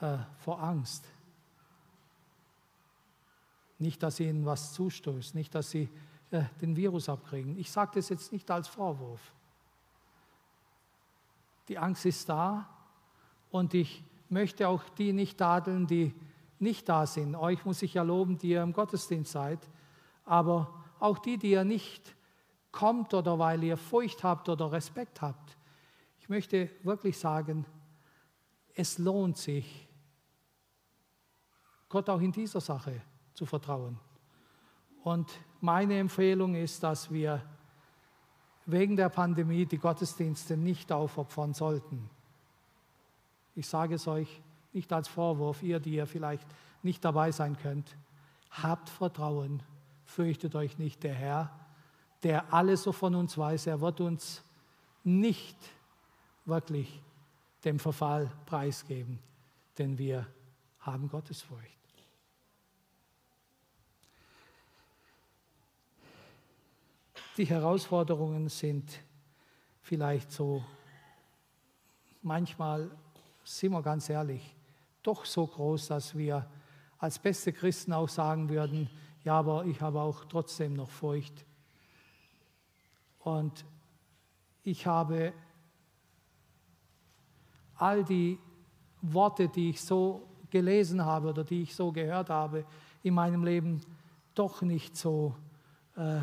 äh, 0.00 0.18
vor 0.38 0.62
Angst. 0.62 1.04
Nicht, 3.78 4.02
dass 4.02 4.20
ihnen 4.20 4.46
was 4.46 4.72
zustößt, 4.72 5.34
nicht, 5.34 5.54
dass 5.54 5.70
sie 5.70 5.88
äh, 6.30 6.42
den 6.60 6.76
Virus 6.76 7.08
abkriegen. 7.08 7.58
Ich 7.58 7.70
sage 7.70 7.92
das 7.94 8.08
jetzt 8.08 8.32
nicht 8.32 8.50
als 8.50 8.68
Vorwurf. 8.68 9.32
Die 11.68 11.78
Angst 11.78 12.06
ist 12.06 12.28
da 12.28 12.68
und 13.50 13.74
ich 13.74 14.02
möchte 14.28 14.68
auch 14.68 14.82
die 14.90 15.12
nicht 15.12 15.38
tadeln, 15.38 15.86
die 15.86 16.14
nicht 16.58 16.88
da 16.88 17.06
sind. 17.06 17.34
Euch 17.34 17.64
muss 17.64 17.82
ich 17.82 17.94
ja 17.94 18.02
loben, 18.02 18.38
die 18.38 18.50
ihr 18.50 18.62
im 18.62 18.72
Gottesdienst 18.72 19.32
seid, 19.32 19.58
aber 20.24 20.72
auch 20.98 21.18
die, 21.18 21.36
die 21.36 21.50
ihr 21.50 21.64
nicht 21.64 22.14
kommt 22.72 23.14
oder 23.14 23.38
weil 23.38 23.62
ihr 23.62 23.76
Furcht 23.76 24.24
habt 24.24 24.48
oder 24.48 24.72
Respekt 24.72 25.22
habt. 25.22 25.56
Ich 26.20 26.28
möchte 26.28 26.70
wirklich 26.82 27.18
sagen, 27.18 27.66
es 28.74 28.98
lohnt 28.98 29.36
sich, 29.38 29.88
Gott 31.88 32.10
auch 32.10 32.20
in 32.20 32.32
dieser 32.32 32.60
Sache 32.60 33.00
zu 33.36 33.46
vertrauen. 33.46 33.98
Und 35.04 35.30
meine 35.60 35.98
Empfehlung 35.98 36.56
ist, 36.56 36.82
dass 36.82 37.12
wir 37.12 37.42
wegen 38.64 38.96
der 38.96 39.08
Pandemie 39.08 39.66
die 39.66 39.78
Gottesdienste 39.78 40.56
nicht 40.56 40.90
aufopfern 40.90 41.54
sollten. 41.54 42.10
Ich 43.54 43.68
sage 43.68 43.94
es 43.94 44.08
euch 44.08 44.42
nicht 44.72 44.92
als 44.92 45.06
Vorwurf, 45.06 45.62
ihr, 45.62 45.78
die 45.78 45.94
ihr 45.94 46.06
vielleicht 46.06 46.46
nicht 46.82 47.04
dabei 47.04 47.30
sein 47.30 47.56
könnt. 47.56 47.96
Habt 48.50 48.88
Vertrauen, 48.88 49.62
fürchtet 50.04 50.54
euch 50.56 50.78
nicht. 50.78 51.02
Der 51.04 51.14
Herr, 51.14 51.52
der 52.22 52.52
alles 52.52 52.82
so 52.82 52.92
von 52.92 53.14
uns 53.14 53.38
weiß, 53.38 53.68
er 53.68 53.80
wird 53.80 54.00
uns 54.00 54.42
nicht 55.04 55.56
wirklich 56.44 57.00
dem 57.64 57.78
Verfall 57.78 58.30
preisgeben, 58.46 59.20
denn 59.78 59.98
wir 59.98 60.26
haben 60.80 61.08
Gottesfurcht. 61.08 61.75
Die 67.36 67.44
Herausforderungen 67.44 68.48
sind 68.48 68.98
vielleicht 69.82 70.32
so, 70.32 70.64
manchmal, 72.22 72.90
sind 73.44 73.72
wir 73.72 73.82
ganz 73.82 74.08
ehrlich, 74.08 74.56
doch 75.02 75.26
so 75.26 75.46
groß, 75.46 75.88
dass 75.88 76.16
wir 76.16 76.48
als 76.96 77.18
beste 77.18 77.52
Christen 77.52 77.92
auch 77.92 78.08
sagen 78.08 78.48
würden, 78.48 78.88
ja, 79.22 79.38
aber 79.38 79.66
ich 79.66 79.82
habe 79.82 80.00
auch 80.00 80.24
trotzdem 80.24 80.72
noch 80.72 80.88
Furcht. 80.88 81.44
Und 83.18 83.66
ich 84.62 84.86
habe 84.86 85.34
all 87.74 88.02
die 88.02 88.38
Worte, 89.02 89.48
die 89.48 89.70
ich 89.70 89.82
so 89.82 90.26
gelesen 90.48 91.04
habe 91.04 91.28
oder 91.28 91.44
die 91.44 91.62
ich 91.62 91.74
so 91.76 91.92
gehört 91.92 92.30
habe 92.30 92.64
in 93.02 93.12
meinem 93.12 93.44
Leben, 93.44 93.82
doch 94.34 94.62
nicht 94.62 94.96
so 94.96 95.34
äh, 95.96 96.20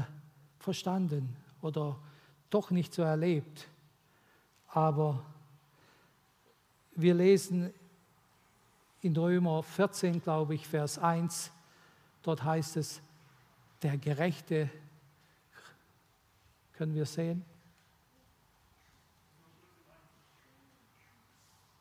verstanden 0.64 1.36
oder 1.62 2.00
doch 2.50 2.72
nicht 2.72 2.94
so 2.94 3.02
erlebt. 3.02 3.68
Aber 4.70 5.24
wir 6.96 7.14
lesen 7.14 7.74
in 9.02 9.16
Römer 9.16 9.62
14, 9.62 10.22
glaube 10.22 10.56
ich, 10.56 10.68
Vers 10.68 10.98
1, 10.98 11.52
dort 12.22 12.44
heißt 12.44 12.78
es, 12.78 13.02
der 13.82 13.98
Gerechte, 13.98 14.70
können 16.74 16.96
wir 16.96 17.06
sehen? 17.06 17.44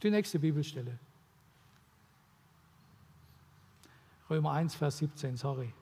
Die 0.02 0.10
nächste 0.10 0.40
Bibelstelle. 0.40 0.98
Römer 4.28 4.52
1, 4.52 4.74
Vers 4.74 4.98
17, 4.98 5.36
sorry. 5.36 5.72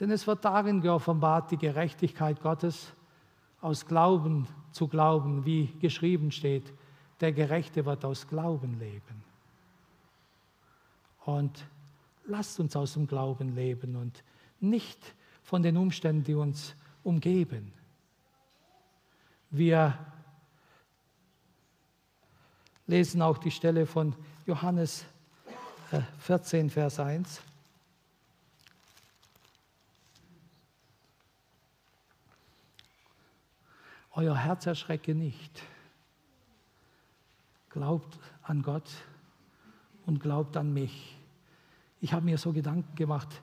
Denn 0.00 0.10
es 0.10 0.26
wird 0.26 0.44
darin 0.44 0.80
geoffenbart, 0.80 1.50
die 1.50 1.56
Gerechtigkeit 1.56 2.42
Gottes 2.42 2.92
aus 3.60 3.86
Glauben 3.86 4.46
zu 4.70 4.88
glauben, 4.88 5.44
wie 5.46 5.66
geschrieben 5.80 6.30
steht, 6.30 6.72
der 7.20 7.32
Gerechte 7.32 7.86
wird 7.86 8.04
aus 8.04 8.28
Glauben 8.28 8.78
leben. 8.78 9.24
Und 11.24 11.66
lasst 12.26 12.60
uns 12.60 12.76
aus 12.76 12.92
dem 12.92 13.06
Glauben 13.06 13.54
leben 13.54 13.96
und 13.96 14.22
nicht 14.60 15.14
von 15.42 15.62
den 15.62 15.76
Umständen, 15.76 16.24
die 16.24 16.34
uns 16.34 16.76
umgeben. 17.02 17.72
Wir 19.50 19.98
lesen 22.86 23.22
auch 23.22 23.38
die 23.38 23.50
Stelle 23.50 23.86
von 23.86 24.14
Johannes 24.44 25.06
14, 26.18 26.66
äh, 26.66 26.70
Vers 26.70 27.00
1. 27.00 27.40
Euer 34.16 34.34
Herz 34.34 34.64
erschrecke 34.64 35.14
nicht. 35.14 35.62
Glaubt 37.68 38.18
an 38.42 38.62
Gott 38.62 38.90
und 40.06 40.20
glaubt 40.20 40.56
an 40.56 40.72
mich. 40.72 41.18
Ich 42.00 42.14
habe 42.14 42.24
mir 42.24 42.38
so 42.38 42.52
Gedanken 42.52 42.94
gemacht, 42.94 43.42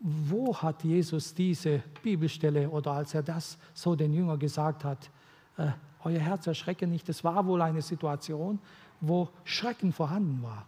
wo 0.00 0.56
hat 0.56 0.84
Jesus 0.84 1.34
diese 1.34 1.82
Bibelstelle 2.02 2.70
oder 2.70 2.92
als 2.92 3.12
er 3.12 3.22
das 3.22 3.58
so 3.74 3.94
den 3.94 4.14
Jüngern 4.14 4.38
gesagt 4.38 4.84
hat, 4.84 5.10
äh, 5.58 5.68
euer 6.02 6.20
Herz 6.20 6.46
erschrecke 6.46 6.86
nicht. 6.86 7.08
Es 7.10 7.22
war 7.22 7.44
wohl 7.46 7.60
eine 7.60 7.82
Situation, 7.82 8.58
wo 9.00 9.28
Schrecken 9.44 9.92
vorhanden 9.92 10.42
war. 10.42 10.66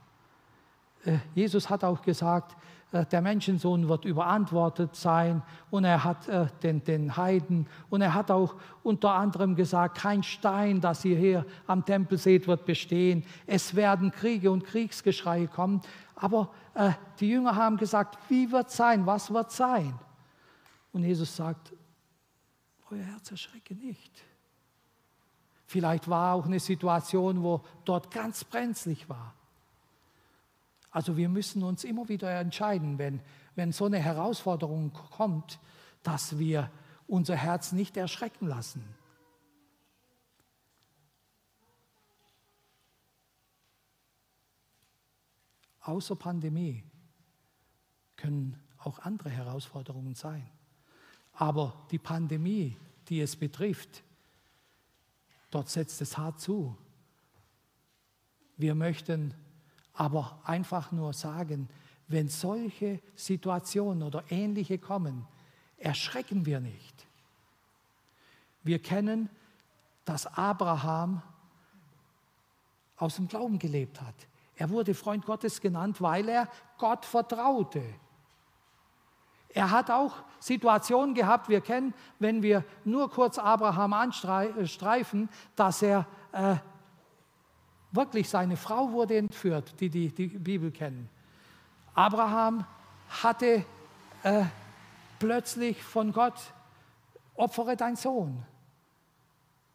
Äh, 1.09 1.19
Jesus 1.35 1.71
hat 1.71 1.85
auch 1.85 2.03
gesagt, 2.03 2.55
äh, 2.93 3.07
der 3.07 3.23
Menschensohn 3.23 3.89
wird 3.89 4.05
überantwortet 4.05 4.95
sein 4.95 5.43
und 5.71 5.85
er 5.85 6.05
hat 6.05 6.29
äh, 6.29 6.47
den, 6.63 6.85
den 6.85 7.17
Heiden 7.17 7.67
und 7.89 8.03
er 8.03 8.13
hat 8.13 8.31
auch 8.31 8.57
unter 8.83 9.13
anderem 9.13 9.57
gesagt, 9.57 9.99
kein 9.99 10.23
Stein, 10.23 10.81
das 10.81 11.05
ihr 11.05 11.17
hier 11.17 11.47
am 11.67 11.85
Tempel 11.85 12.19
seht, 12.19 12.47
wird 12.47 12.67
bestehen. 12.67 13.25
Es 13.47 13.75
werden 13.75 14.11
Kriege 14.11 14.51
und 14.51 14.65
Kriegsgeschreie 14.65 15.49
kommen. 15.49 15.81
Aber 16.15 16.51
äh, 16.75 16.93
die 17.21 17.31
Jünger 17.31 17.57
haben 17.57 17.79
gesagt, 17.79 18.19
wie 18.29 18.51
wird 18.53 18.71
sein, 18.71 19.07
was 19.07 19.33
wird 19.33 19.51
sein? 19.51 19.99
Und 20.93 21.05
Jesus 21.05 21.35
sagt, 21.35 21.73
euer 22.91 23.03
Herz 23.03 23.31
erschrecke 23.31 23.75
nicht. 23.75 24.25
Vielleicht 25.67 26.09
war 26.09 26.35
auch 26.35 26.47
eine 26.47 26.61
Situation, 26.61 27.43
wo 27.43 27.63
dort 27.85 28.11
ganz 28.11 28.43
brenzlig 28.45 29.09
war. 29.09 29.35
Also 30.91 31.17
wir 31.17 31.29
müssen 31.29 31.63
uns 31.63 31.85
immer 31.85 32.09
wieder 32.09 32.31
entscheiden, 32.41 32.99
wenn, 32.99 33.21
wenn 33.55 33.73
so 33.73 33.87
eine 33.87 33.99
Herausforderung 33.99 34.93
kommt, 34.93 35.59
dass 36.03 36.39
wir 36.39 36.71
unser 37.07 37.37
Herz 37.37 37.73
nicht 37.73 37.97
erschrecken 37.97 38.47
lassen. 38.47 38.85
Außer 45.81 46.17
Pandemie 46.17 46.85
können 48.17 48.61
auch 48.79 48.99
andere 48.99 49.31
Herausforderungen 49.31 50.15
sein. 50.15 50.47
Aber 51.33 51.87
die 51.91 51.99
Pandemie, 51.99 52.77
die 53.09 53.21
es 53.21 53.37
betrifft, 53.37 54.03
dort 55.51 55.69
setzt 55.69 56.03
es 56.03 56.19
hart 56.19 56.41
zu. 56.41 56.77
Wir 58.57 58.75
möchten 58.75 59.35
aber 59.99 60.39
einfach 60.45 60.93
nur 60.93 61.13
sagen, 61.13 61.69
wenn 62.07 62.29
solche 62.29 63.01
Situationen 63.17 64.05
oder 64.05 64.23
ähnliche 64.31 64.79
kommen, 64.79 65.27
erschrecken 65.77 66.47
wir 66.47 66.61
nicht. 66.61 67.05
Wir 68.63 68.81
kennen, 68.81 69.29
dass 70.05 70.27
Abraham 70.39 71.21
aus 72.97 73.17
dem 73.17 73.27
Glauben 73.27 73.59
gelebt 73.59 74.01
hat. 74.01 74.15
Er 74.55 74.71
wurde 74.71 74.95
Freund 74.95 75.27
Gottes 75.27 75.61
genannt, 75.61 76.01
weil 76.01 76.29
er 76.29 76.49
Gott 76.79 77.05
vertraute. 77.05 77.83
Er 79.49 79.73
hat 79.73 79.91
auch 79.91 80.15
Situationen 80.39 81.17
gehabt, 81.17 81.49
wir 81.49 81.61
kennen, 81.61 81.93
wenn 82.21 82.41
wir 82.43 82.65
nur 82.85 83.11
kurz 83.11 83.37
Abraham 83.37 83.95
anstreifen, 83.95 85.29
dass 85.57 85.83
er 85.83 86.07
äh, 86.31 86.57
Wirklich, 87.93 88.29
seine 88.29 88.57
Frau 88.57 88.93
wurde 88.93 89.17
entführt, 89.17 89.81
die 89.81 89.89
die, 89.89 90.09
die 90.09 90.27
Bibel 90.27 90.71
kennen. 90.71 91.09
Abraham 91.95 92.65
hatte 93.23 93.65
äh, 94.23 94.45
plötzlich 95.19 95.83
von 95.83 96.13
Gott, 96.13 96.35
opfere 97.35 97.77
dein 97.77 97.97
Sohn. 97.97 98.43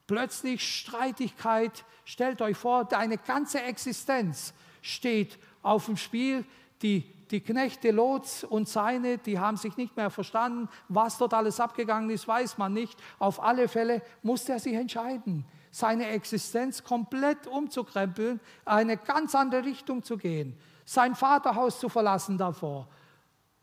Plötzlich 0.05 0.61
Streitigkeit, 0.61 1.86
stellt 2.05 2.41
euch 2.41 2.57
vor, 2.57 2.86
deine 2.86 3.18
ganze 3.18 3.61
Existenz 3.61 4.53
steht 4.82 5.39
auf 5.61 5.86
dem 5.86 5.97
Spiel. 5.97 6.45
Die, 6.82 7.01
die 7.32 7.39
Knechte 7.39 7.91
Lots 7.91 8.43
und 8.43 8.68
seine, 8.68 9.18
die 9.18 9.39
haben 9.39 9.57
sich 9.57 9.78
nicht 9.78 9.95
mehr 9.95 10.09
verstanden. 10.09 10.70
Was 10.89 11.18
dort 11.18 11.34
alles 11.34 11.59
abgegangen 11.59 12.09
ist, 12.09 12.28
weiß 12.28 12.57
man 12.57 12.74
nicht. 12.74 12.99
Auf 13.18 13.41
alle 13.41 13.68
Fälle 13.68 14.01
musste 14.22 14.51
er 14.51 14.59
sich 14.59 14.74
entscheiden, 14.74 15.45
seine 15.74 16.06
Existenz 16.10 16.84
komplett 16.84 17.48
umzukrempeln, 17.48 18.40
eine 18.64 18.96
ganz 18.96 19.34
andere 19.34 19.66
Richtung 19.66 20.04
zu 20.04 20.18
gehen, 20.18 20.56
sein 20.86 21.16
Vaterhaus 21.16 21.80
zu 21.80 21.90
verlassen 21.90 22.38
davor. 22.38 22.88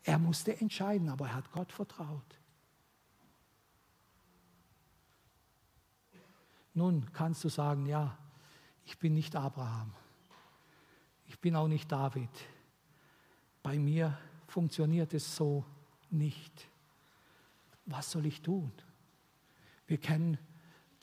Er 0.03 0.19
musste 0.19 0.59
entscheiden, 0.59 1.07
aber 1.07 1.27
er 1.27 1.35
hat 1.35 1.51
Gott 1.53 1.71
vertraut. 1.71 2.37
Nun 6.73 7.09
kannst 7.13 7.45
du 7.45 7.49
sagen, 7.49 7.85
ja, 7.85 8.17
ich 8.83 8.99
bin 8.99 9.13
nicht 9.13 9.33
Abraham. 9.33 9.93
Ich 11.27 11.39
bin 11.39 11.55
auch 11.55 11.69
nicht 11.69 11.89
David. 11.89 12.29
Bei 13.63 13.79
mir 13.79 14.17
funktioniert 14.47 15.13
es 15.13 15.33
so 15.37 15.63
nicht. 16.09 16.67
Was 17.85 18.11
soll 18.11 18.25
ich 18.25 18.41
tun? 18.41 18.73
Wir 19.87 19.97
kennen 19.97 20.37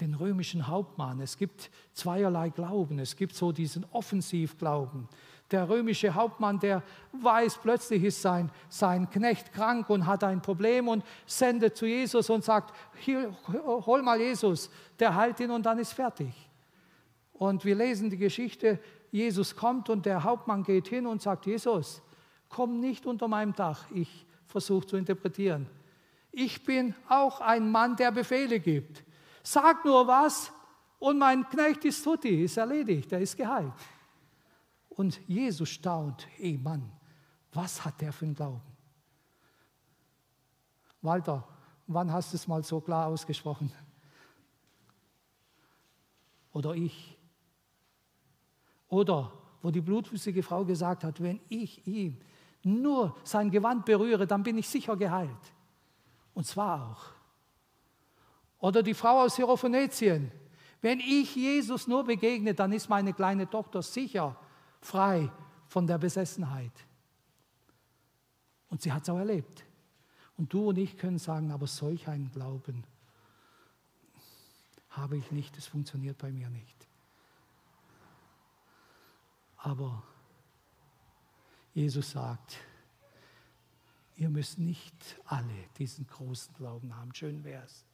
den 0.00 0.14
römischen 0.14 0.68
Hauptmann. 0.68 1.20
Es 1.20 1.36
gibt 1.36 1.70
zweierlei 1.92 2.50
Glauben. 2.50 2.98
Es 2.98 3.16
gibt 3.16 3.34
so 3.34 3.52
diesen 3.52 3.84
Offensivglauben. 3.92 5.08
Der 5.50 5.68
römische 5.68 6.14
Hauptmann, 6.14 6.58
der 6.58 6.82
weiß, 7.12 7.58
plötzlich 7.62 8.04
ist 8.04 8.20
sein, 8.20 8.50
sein 8.68 9.08
Knecht 9.08 9.52
krank 9.52 9.88
und 9.88 10.06
hat 10.06 10.22
ein 10.22 10.42
Problem 10.42 10.88
und 10.88 11.04
sendet 11.26 11.76
zu 11.76 11.86
Jesus 11.86 12.28
und 12.28 12.44
sagt, 12.44 12.74
hier, 12.98 13.34
hol 13.64 14.02
mal 14.02 14.20
Jesus, 14.20 14.70
der 14.98 15.14
heilt 15.14 15.40
ihn 15.40 15.50
und 15.50 15.64
dann 15.64 15.78
ist 15.78 15.94
fertig. 15.94 16.34
Und 17.32 17.64
wir 17.64 17.74
lesen 17.74 18.10
die 18.10 18.18
Geschichte, 18.18 18.78
Jesus 19.10 19.56
kommt 19.56 19.88
und 19.88 20.04
der 20.04 20.22
Hauptmann 20.22 20.64
geht 20.64 20.88
hin 20.88 21.06
und 21.06 21.22
sagt, 21.22 21.46
Jesus, 21.46 22.02
komm 22.50 22.80
nicht 22.80 23.06
unter 23.06 23.26
meinem 23.26 23.54
Dach. 23.54 23.86
Ich 23.94 24.26
versuche 24.46 24.86
zu 24.86 24.96
interpretieren. 24.96 25.66
Ich 26.30 26.62
bin 26.62 26.94
auch 27.08 27.40
ein 27.40 27.70
Mann, 27.70 27.96
der 27.96 28.12
Befehle 28.12 28.60
gibt. 28.60 29.02
Sag 29.48 29.82
nur 29.82 30.06
was 30.06 30.52
und 30.98 31.16
mein 31.16 31.48
Knecht 31.48 31.82
ist 31.86 32.04
tutti, 32.04 32.44
ist 32.44 32.58
erledigt, 32.58 33.10
er 33.12 33.20
ist 33.20 33.34
geheilt. 33.34 33.72
Und 34.90 35.26
Jesus 35.26 35.70
staunt, 35.70 36.28
hey 36.36 36.58
Mann, 36.58 36.92
was 37.54 37.82
hat 37.82 37.98
der 38.02 38.12
für 38.12 38.26
einen 38.26 38.34
Glauben? 38.34 38.60
Walter, 41.00 41.48
wann 41.86 42.12
hast 42.12 42.34
du 42.34 42.36
es 42.36 42.46
mal 42.46 42.62
so 42.62 42.78
klar 42.78 43.06
ausgesprochen? 43.06 43.72
Oder 46.52 46.74
ich? 46.74 47.16
Oder 48.88 49.32
wo 49.62 49.70
die 49.70 49.80
blutflüssige 49.80 50.42
Frau 50.42 50.62
gesagt 50.62 51.04
hat, 51.04 51.22
wenn 51.22 51.40
ich 51.48 51.86
ihm 51.86 52.20
nur 52.64 53.16
sein 53.24 53.50
Gewand 53.50 53.86
berühre, 53.86 54.26
dann 54.26 54.42
bin 54.42 54.58
ich 54.58 54.68
sicher 54.68 54.94
geheilt. 54.94 55.54
Und 56.34 56.46
zwar 56.46 56.90
auch. 56.90 57.17
Oder 58.58 58.82
die 58.82 58.94
Frau 58.94 59.22
aus 59.22 59.36
Syrophenetien, 59.36 60.32
wenn 60.80 61.00
ich 61.00 61.34
Jesus 61.34 61.86
nur 61.86 62.04
begegne, 62.04 62.54
dann 62.54 62.72
ist 62.72 62.88
meine 62.88 63.12
kleine 63.12 63.48
Tochter 63.48 63.82
sicher 63.82 64.36
frei 64.80 65.30
von 65.66 65.86
der 65.86 65.98
Besessenheit. 65.98 66.72
Und 68.68 68.82
sie 68.82 68.92
hat 68.92 69.02
es 69.02 69.08
auch 69.08 69.18
erlebt. 69.18 69.64
Und 70.36 70.52
du 70.52 70.68
und 70.68 70.78
ich 70.78 70.96
können 70.96 71.18
sagen, 71.18 71.50
aber 71.50 71.66
solch 71.66 72.08
einen 72.08 72.30
Glauben 72.30 72.84
habe 74.90 75.16
ich 75.16 75.30
nicht, 75.30 75.56
es 75.56 75.66
funktioniert 75.66 76.18
bei 76.18 76.30
mir 76.30 76.48
nicht. 76.48 76.86
Aber 79.58 80.02
Jesus 81.74 82.12
sagt, 82.12 82.58
ihr 84.16 84.28
müsst 84.28 84.58
nicht 84.58 84.94
alle 85.24 85.68
diesen 85.76 86.06
großen 86.06 86.54
Glauben 86.54 86.96
haben. 86.96 87.14
Schön 87.14 87.44
wäre 87.44 87.64
es. 87.64 87.84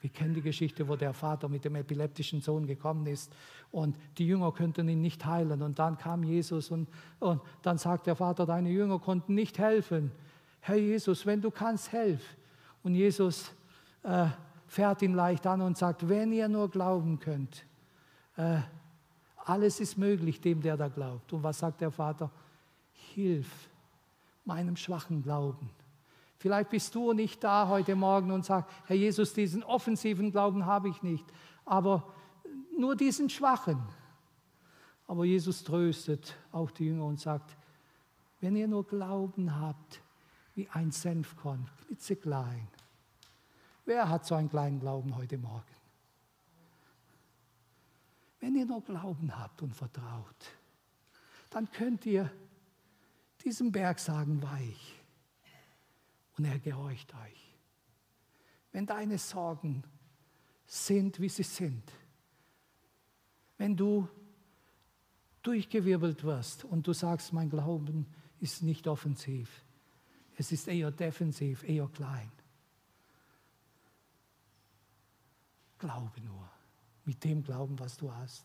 Wir 0.00 0.10
kennen 0.10 0.34
die 0.34 0.42
Geschichte, 0.42 0.86
wo 0.88 0.96
der 0.96 1.12
Vater 1.12 1.48
mit 1.48 1.64
dem 1.64 1.74
epileptischen 1.74 2.40
Sohn 2.40 2.66
gekommen 2.66 3.06
ist 3.06 3.34
und 3.72 3.96
die 4.16 4.26
Jünger 4.26 4.52
könnten 4.52 4.88
ihn 4.88 5.00
nicht 5.00 5.24
heilen. 5.24 5.60
Und 5.62 5.78
dann 5.78 5.98
kam 5.98 6.22
Jesus 6.22 6.70
und, 6.70 6.88
und 7.18 7.40
dann 7.62 7.78
sagt 7.78 8.06
der 8.06 8.14
Vater, 8.14 8.46
deine 8.46 8.70
Jünger 8.70 9.00
konnten 9.00 9.34
nicht 9.34 9.58
helfen. 9.58 10.12
Herr 10.60 10.76
Jesus, 10.76 11.26
wenn 11.26 11.40
du 11.40 11.50
kannst, 11.50 11.90
helf. 11.92 12.36
Und 12.82 12.94
Jesus 12.94 13.52
äh, 14.04 14.26
fährt 14.66 15.02
ihn 15.02 15.14
leicht 15.14 15.46
an 15.46 15.62
und 15.62 15.76
sagt, 15.76 16.08
wenn 16.08 16.32
ihr 16.32 16.48
nur 16.48 16.70
glauben 16.70 17.18
könnt, 17.18 17.64
äh, 18.36 18.60
alles 19.44 19.80
ist 19.80 19.98
möglich 19.98 20.40
dem, 20.40 20.60
der 20.60 20.76
da 20.76 20.88
glaubt. 20.88 21.32
Und 21.32 21.42
was 21.42 21.58
sagt 21.58 21.80
der 21.80 21.90
Vater? 21.90 22.30
Hilf 23.14 23.68
meinem 24.44 24.76
schwachen 24.76 25.22
Glauben. 25.22 25.70
Vielleicht 26.38 26.70
bist 26.70 26.94
du 26.94 27.12
nicht 27.12 27.42
da 27.42 27.66
heute 27.66 27.96
Morgen 27.96 28.30
und 28.30 28.44
sagst, 28.44 28.70
Herr 28.86 28.96
Jesus, 28.96 29.34
diesen 29.34 29.64
offensiven 29.64 30.30
Glauben 30.30 30.66
habe 30.66 30.88
ich 30.88 31.02
nicht, 31.02 31.24
aber 31.64 32.14
nur 32.78 32.94
diesen 32.94 33.28
schwachen. 33.28 33.82
Aber 35.08 35.24
Jesus 35.24 35.64
tröstet 35.64 36.36
auch 36.52 36.70
die 36.70 36.86
Jünger 36.86 37.06
und 37.06 37.18
sagt, 37.18 37.56
wenn 38.40 38.54
ihr 38.54 38.68
nur 38.68 38.86
Glauben 38.86 39.58
habt, 39.58 40.00
wie 40.54 40.68
ein 40.68 40.92
Senfkorn, 40.92 41.68
klitzeklein. 41.86 42.68
Wer 43.84 44.08
hat 44.08 44.24
so 44.24 44.36
einen 44.36 44.50
kleinen 44.50 44.78
Glauben 44.78 45.16
heute 45.16 45.38
Morgen? 45.38 45.64
Wenn 48.38 48.54
ihr 48.54 48.66
nur 48.66 48.82
Glauben 48.82 49.36
habt 49.36 49.62
und 49.62 49.74
vertraut, 49.74 50.36
dann 51.50 51.68
könnt 51.72 52.06
ihr 52.06 52.30
diesem 53.42 53.72
Berg 53.72 53.98
sagen, 53.98 54.40
weich 54.42 54.97
und 56.38 56.44
er 56.44 56.58
gehorcht 56.58 57.12
euch. 57.14 57.54
Wenn 58.72 58.86
deine 58.86 59.18
Sorgen 59.18 59.82
sind, 60.66 61.20
wie 61.20 61.28
sie 61.28 61.42
sind, 61.42 61.82
wenn 63.56 63.76
du 63.76 64.08
durchgewirbelt 65.42 66.22
wirst 66.22 66.64
und 66.64 66.86
du 66.86 66.92
sagst, 66.92 67.32
mein 67.32 67.50
Glauben 67.50 68.06
ist 68.40 68.62
nicht 68.62 68.86
offensiv, 68.86 69.64
es 70.36 70.52
ist 70.52 70.68
eher 70.68 70.92
defensiv, 70.92 71.64
eher 71.64 71.88
klein. 71.88 72.30
Glaube 75.78 76.20
nur 76.20 76.48
mit 77.04 77.24
dem 77.24 77.42
Glauben, 77.42 77.78
was 77.78 77.96
du 77.96 78.12
hast. 78.12 78.44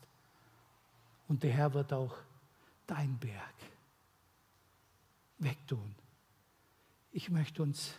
Und 1.28 1.44
der 1.44 1.52
Herr 1.52 1.74
wird 1.74 1.94
auch 1.94 2.16
dein 2.88 3.18
Berg 3.20 3.54
wegtun. 5.38 5.94
Ich 7.16 7.30
möchte 7.30 7.62
uns 7.62 7.94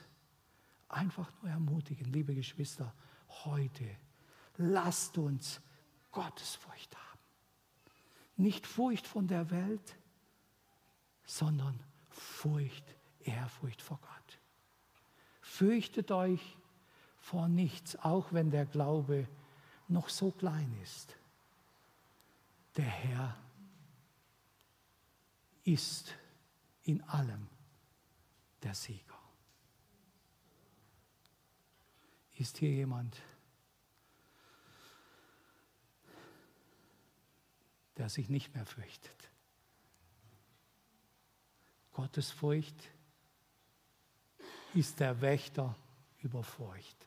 einfach 0.88 1.30
nur 1.40 1.48
ermutigen, 1.48 2.12
liebe 2.12 2.34
Geschwister, 2.34 2.92
heute 3.44 3.88
lasst 4.56 5.16
uns 5.18 5.60
Gottesfurcht 6.10 6.96
haben. 6.96 7.20
Nicht 8.36 8.66
Furcht 8.66 9.06
von 9.06 9.28
der 9.28 9.52
Welt, 9.52 9.96
sondern 11.24 11.78
Furcht, 12.10 12.84
Ehrfurcht 13.20 13.80
vor 13.80 14.00
Gott. 14.02 14.38
Fürchtet 15.40 16.10
euch 16.10 16.56
vor 17.20 17.46
nichts, 17.46 17.94
auch 17.94 18.32
wenn 18.32 18.50
der 18.50 18.66
Glaube 18.66 19.28
noch 19.86 20.08
so 20.08 20.32
klein 20.32 20.76
ist. 20.82 21.16
Der 22.76 22.84
Herr 22.84 23.38
ist 25.62 26.12
in 26.82 27.00
allem 27.02 27.46
der 28.64 28.74
Sieger. 28.74 29.18
Ist 32.36 32.58
hier 32.58 32.70
jemand, 32.70 33.16
der 37.96 38.08
sich 38.08 38.28
nicht 38.28 38.54
mehr 38.54 38.66
fürchtet? 38.66 39.30
Gottes 41.92 42.32
Furcht 42.32 42.90
ist 44.74 44.98
der 44.98 45.20
Wächter 45.20 45.76
über 46.22 46.42
Furcht. 46.42 47.06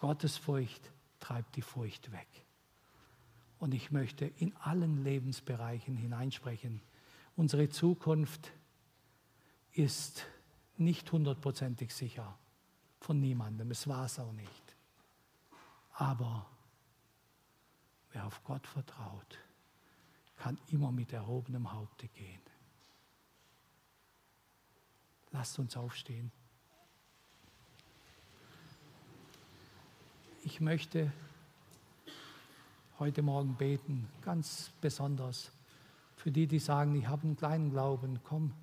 Gottes 0.00 0.36
Furcht 0.36 0.90
treibt 1.20 1.54
die 1.54 1.62
Furcht 1.62 2.10
weg. 2.10 2.26
Und 3.60 3.74
ich 3.74 3.92
möchte 3.92 4.24
in 4.24 4.56
allen 4.56 5.04
Lebensbereichen 5.04 5.94
hineinsprechen. 5.96 6.80
Unsere 7.36 7.68
Zukunft 7.68 8.50
ist 9.72 10.24
nicht 10.76 11.10
hundertprozentig 11.12 11.94
sicher 11.94 12.36
von 13.00 13.20
niemandem. 13.20 13.70
Es 13.70 13.86
war 13.86 14.06
es 14.06 14.18
auch 14.18 14.32
nicht. 14.32 14.76
Aber 15.92 16.46
wer 18.12 18.26
auf 18.26 18.42
Gott 18.44 18.66
vertraut, 18.66 19.38
kann 20.36 20.58
immer 20.68 20.90
mit 20.90 21.12
erhobenem 21.12 21.70
Haupte 21.72 22.08
gehen. 22.08 22.40
Lasst 25.32 25.58
uns 25.58 25.76
aufstehen. 25.76 26.32
Ich 30.42 30.60
möchte 30.60 31.12
heute 32.98 33.22
Morgen 33.22 33.54
beten, 33.54 34.08
ganz 34.22 34.72
besonders 34.80 35.52
für 36.16 36.30
die, 36.30 36.46
die 36.46 36.58
sagen, 36.58 36.94
ich 36.96 37.06
habe 37.06 37.22
einen 37.22 37.36
kleinen 37.36 37.70
Glauben. 37.70 38.20
Komm, 38.24 38.54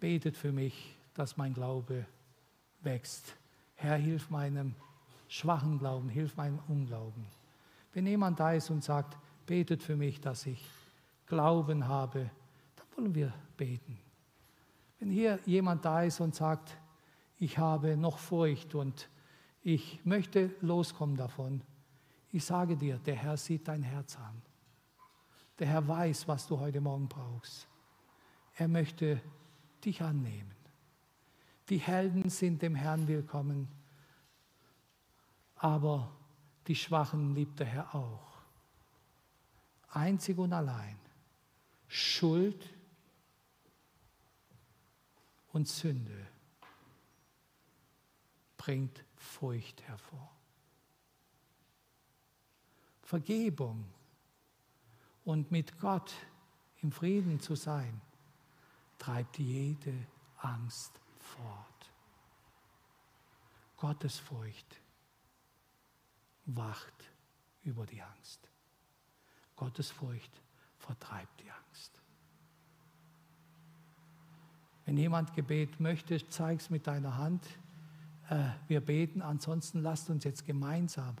betet 0.00 0.36
für 0.36 0.52
mich, 0.52 0.96
dass 1.14 1.36
mein 1.36 1.54
Glaube 1.54 2.06
wächst. 2.82 3.36
Herr, 3.74 3.96
hilf 3.96 4.30
meinem 4.30 4.74
schwachen 5.28 5.78
Glauben, 5.78 6.08
hilf 6.08 6.36
meinem 6.36 6.58
Unglauben. 6.68 7.26
Wenn 7.92 8.06
jemand 8.06 8.38
da 8.38 8.52
ist 8.52 8.70
und 8.70 8.84
sagt, 8.84 9.16
betet 9.46 9.82
für 9.82 9.96
mich, 9.96 10.20
dass 10.20 10.46
ich 10.46 10.64
Glauben 11.26 11.88
habe, 11.88 12.30
dann 12.76 12.86
wollen 12.96 13.14
wir 13.14 13.32
beten. 13.56 13.98
Wenn 14.98 15.10
hier 15.10 15.38
jemand 15.44 15.84
da 15.84 16.02
ist 16.02 16.20
und 16.20 16.34
sagt, 16.34 16.76
ich 17.38 17.58
habe 17.58 17.96
noch 17.96 18.18
Furcht 18.18 18.74
und 18.74 19.08
ich 19.62 20.00
möchte 20.04 20.54
loskommen 20.60 21.16
davon, 21.16 21.62
ich 22.32 22.44
sage 22.44 22.76
dir, 22.76 22.98
der 22.98 23.16
Herr 23.16 23.36
sieht 23.36 23.66
dein 23.68 23.82
Herz 23.82 24.16
an. 24.16 24.42
Der 25.58 25.66
Herr 25.66 25.86
weiß, 25.88 26.28
was 26.28 26.46
du 26.46 26.58
heute 26.60 26.80
Morgen 26.80 27.08
brauchst. 27.08 27.66
Er 28.56 28.68
möchte 28.68 29.20
dich 29.86 30.02
annehmen. 30.02 30.54
Die 31.68 31.78
Helden 31.78 32.28
sind 32.28 32.60
dem 32.62 32.74
Herrn 32.74 33.08
willkommen, 33.08 33.68
aber 35.54 36.12
die 36.66 36.76
Schwachen 36.76 37.34
liebt 37.34 37.58
der 37.60 37.66
Herr 37.66 37.94
auch. 37.94 38.42
Einzig 39.88 40.36
und 40.38 40.52
allein. 40.52 40.98
Schuld 41.88 42.74
und 45.52 45.68
Sünde 45.68 46.26
bringt 48.56 49.04
Furcht 49.16 49.82
hervor. 49.82 50.30
Vergebung 53.02 53.84
und 55.24 55.50
mit 55.52 55.78
Gott 55.78 56.12
im 56.82 56.90
Frieden 56.90 57.40
zu 57.40 57.54
sein, 57.54 58.00
treibt 59.06 59.38
jede 59.38 59.94
Angst 60.38 60.90
fort. 61.20 61.92
Gottesfurcht 63.76 64.80
wacht 66.46 67.04
über 67.62 67.86
die 67.86 68.02
Angst. 68.02 68.40
Gottesfurcht 69.54 70.32
vertreibt 70.78 71.40
die 71.40 71.48
Angst. 71.48 71.92
Wenn 74.86 74.96
jemand 74.96 75.34
Gebet 75.34 75.78
möchte, 75.78 76.26
zeig 76.28 76.58
es 76.58 76.70
mit 76.70 76.88
deiner 76.88 77.16
Hand. 77.16 77.46
Äh, 78.28 78.48
wir 78.66 78.80
beten, 78.80 79.22
ansonsten 79.22 79.82
lasst 79.82 80.10
uns 80.10 80.24
jetzt 80.24 80.44
gemeinsam 80.46 81.14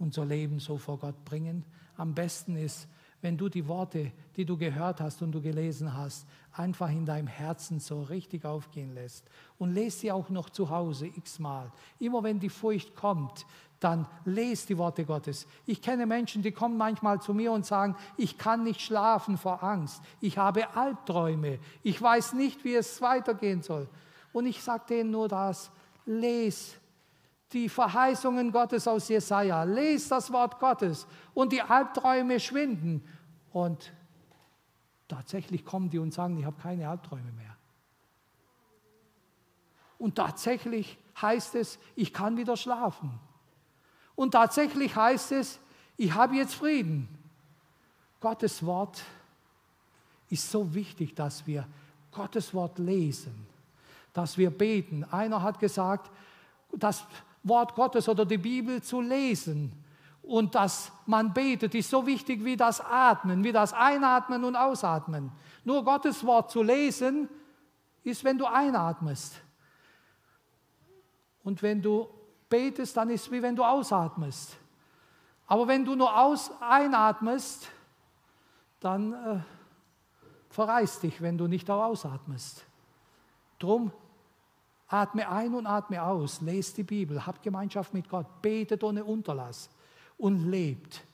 unser 0.00 0.24
Leben 0.24 0.58
so 0.58 0.76
vor 0.76 0.98
Gott 0.98 1.24
bringen. 1.24 1.64
Am 1.96 2.14
besten 2.14 2.56
ist, 2.56 2.88
wenn 3.20 3.36
du 3.36 3.48
die 3.48 3.66
Worte, 3.66 4.12
die 4.36 4.44
du 4.44 4.56
gehört 4.56 5.00
hast 5.00 5.22
und 5.22 5.32
du 5.32 5.40
gelesen 5.40 5.96
hast, 5.96 6.26
einfach 6.52 6.90
in 6.90 7.04
deinem 7.04 7.26
Herzen 7.26 7.80
so 7.80 8.02
richtig 8.02 8.44
aufgehen 8.44 8.94
lässt. 8.94 9.24
Und 9.58 9.74
lese 9.74 9.98
sie 9.98 10.12
auch 10.12 10.28
noch 10.28 10.50
zu 10.50 10.70
Hause 10.70 11.06
x-mal. 11.06 11.72
Immer 11.98 12.22
wenn 12.22 12.38
die 12.38 12.48
Furcht 12.48 12.94
kommt, 12.94 13.44
dann 13.80 14.06
lese 14.24 14.68
die 14.68 14.78
Worte 14.78 15.04
Gottes. 15.04 15.46
Ich 15.66 15.82
kenne 15.82 16.06
Menschen, 16.06 16.42
die 16.42 16.52
kommen 16.52 16.76
manchmal 16.76 17.20
zu 17.20 17.32
mir 17.32 17.52
und 17.52 17.66
sagen, 17.66 17.96
ich 18.16 18.38
kann 18.38 18.64
nicht 18.64 18.80
schlafen 18.80 19.36
vor 19.36 19.62
Angst. 19.62 20.02
Ich 20.20 20.38
habe 20.38 20.74
Albträume. 20.76 21.58
Ich 21.82 22.00
weiß 22.00 22.32
nicht, 22.34 22.64
wie 22.64 22.74
es 22.74 23.00
weitergehen 23.00 23.62
soll. 23.62 23.88
Und 24.32 24.46
ich 24.46 24.62
sage 24.62 24.84
denen 24.88 25.10
nur 25.10 25.28
das, 25.28 25.70
lese 26.06 26.76
die 27.52 27.68
Verheißungen 27.68 28.52
Gottes 28.52 28.86
aus 28.86 29.08
Jesaja, 29.08 29.62
lest 29.64 30.10
das 30.10 30.32
Wort 30.32 30.58
Gottes 30.58 31.06
und 31.34 31.52
die 31.52 31.62
Albträume 31.62 32.40
schwinden. 32.40 33.02
Und 33.52 33.92
tatsächlich 35.08 35.64
kommen 35.64 35.88
die 35.88 35.98
und 35.98 36.12
sagen, 36.12 36.38
ich 36.38 36.44
habe 36.44 36.60
keine 36.60 36.88
Albträume 36.88 37.32
mehr. 37.32 37.56
Und 39.98 40.14
tatsächlich 40.14 40.98
heißt 41.20 41.54
es, 41.56 41.78
ich 41.96 42.12
kann 42.12 42.36
wieder 42.36 42.56
schlafen. 42.56 43.18
Und 44.14 44.32
tatsächlich 44.32 44.94
heißt 44.94 45.32
es, 45.32 45.58
ich 45.96 46.12
habe 46.14 46.36
jetzt 46.36 46.54
Frieden. 46.54 47.08
Gottes 48.20 48.64
Wort 48.64 49.02
ist 50.30 50.50
so 50.50 50.74
wichtig, 50.74 51.14
dass 51.14 51.46
wir 51.46 51.66
Gottes 52.12 52.52
Wort 52.52 52.78
lesen, 52.78 53.46
dass 54.12 54.38
wir 54.38 54.50
beten. 54.50 55.04
Einer 55.04 55.42
hat 55.42 55.58
gesagt, 55.58 56.10
dass 56.72 57.06
Wort 57.48 57.74
Gottes 57.74 58.08
oder 58.08 58.24
die 58.24 58.38
Bibel 58.38 58.82
zu 58.82 59.00
lesen 59.00 59.72
und 60.22 60.54
dass 60.54 60.92
man 61.06 61.32
betet, 61.32 61.74
ist 61.74 61.90
so 61.90 62.06
wichtig 62.06 62.44
wie 62.44 62.56
das 62.56 62.80
Atmen, 62.80 63.42
wie 63.44 63.52
das 63.52 63.72
Einatmen 63.72 64.44
und 64.44 64.56
Ausatmen. 64.56 65.32
Nur 65.64 65.84
Gottes 65.84 66.24
Wort 66.24 66.50
zu 66.50 66.62
lesen 66.62 67.28
ist, 68.04 68.24
wenn 68.24 68.36
du 68.36 68.46
einatmest. 68.46 69.40
Und 71.44 71.62
wenn 71.62 71.80
du 71.80 72.08
betest, 72.48 72.96
dann 72.96 73.10
ist 73.10 73.22
es 73.22 73.30
wie 73.32 73.42
wenn 73.42 73.56
du 73.56 73.64
ausatmest. 73.64 74.56
Aber 75.46 75.66
wenn 75.66 75.84
du 75.84 75.94
nur 75.94 76.14
aus, 76.14 76.50
einatmest, 76.60 77.68
dann 78.80 79.12
äh, 79.14 79.40
verreißt 80.50 81.02
dich, 81.04 81.22
wenn 81.22 81.38
du 81.38 81.46
nicht 81.46 81.70
auch 81.70 81.84
ausatmest. 81.84 82.64
Drum 83.58 83.92
Atme 84.88 85.28
ein 85.28 85.54
und 85.54 85.66
atme 85.66 86.02
aus, 86.02 86.40
lest 86.40 86.78
die 86.78 86.82
Bibel, 86.82 87.24
habt 87.26 87.42
Gemeinschaft 87.42 87.92
mit 87.92 88.08
Gott, 88.08 88.40
betet 88.40 88.82
ohne 88.82 89.04
Unterlass 89.04 89.68
und 90.16 90.50
lebt 90.50 91.04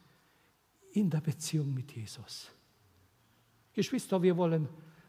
in 0.93 1.11
der 1.11 1.20
Beziehung 1.20 1.75
mit 1.75 1.91
Jesus. 1.93 2.51
Geschwister, 3.72 4.22
wir 4.22 4.37
wollen 4.37 4.68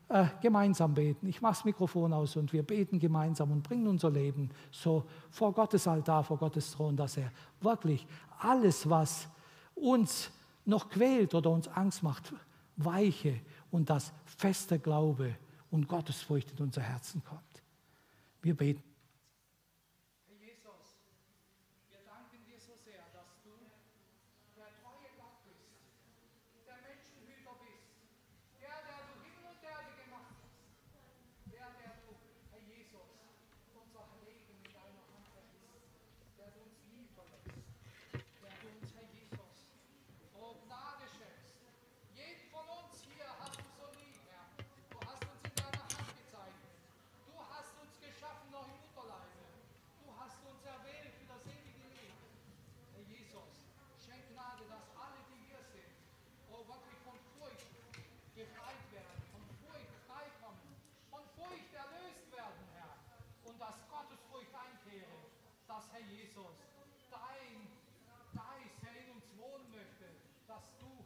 äh, 0.09 0.26
gemeinsam 0.41 0.93
beten. 0.93 1.28
Ich 1.28 1.41
mache 1.41 1.53
das 1.53 1.66
Mikrofon 1.66 2.11
aus 2.13 2.36
und 2.36 2.51
wir 2.53 2.63
beten 2.63 2.99
gemeinsam 2.99 3.51
und 3.51 3.63
bringen 3.63 3.88
unser 3.88 4.09
Leben 4.09 4.49
so 4.72 5.05
vor 5.30 5.53
Gottes 5.53 5.88
Altar, 5.88 6.24
vor 6.24 6.38
Gottes 6.38 6.72
Thron, 6.72 6.95
dass 6.95 7.18
er 7.18 7.32
wirklich 7.61 8.05
alles, 8.39 8.89
was 8.89 9.28
uns 9.76 10.32
noch 10.66 10.89
quält 10.89 11.36
oder 11.36 11.51
uns 11.51 11.68
Angst 11.68 12.03
macht, 12.03 12.34
weiche 12.78 13.39
und 13.72 13.89
das 13.89 14.11
feste 14.26 14.80
Glaube 14.80 15.36
und 15.72 15.88
Gottesfurcht 15.88 16.51
in 16.51 16.66
unser 16.66 16.82
Herzen 16.82 17.24
kommt. 17.24 17.54
Wir 18.45 18.55
beten. 18.55 18.94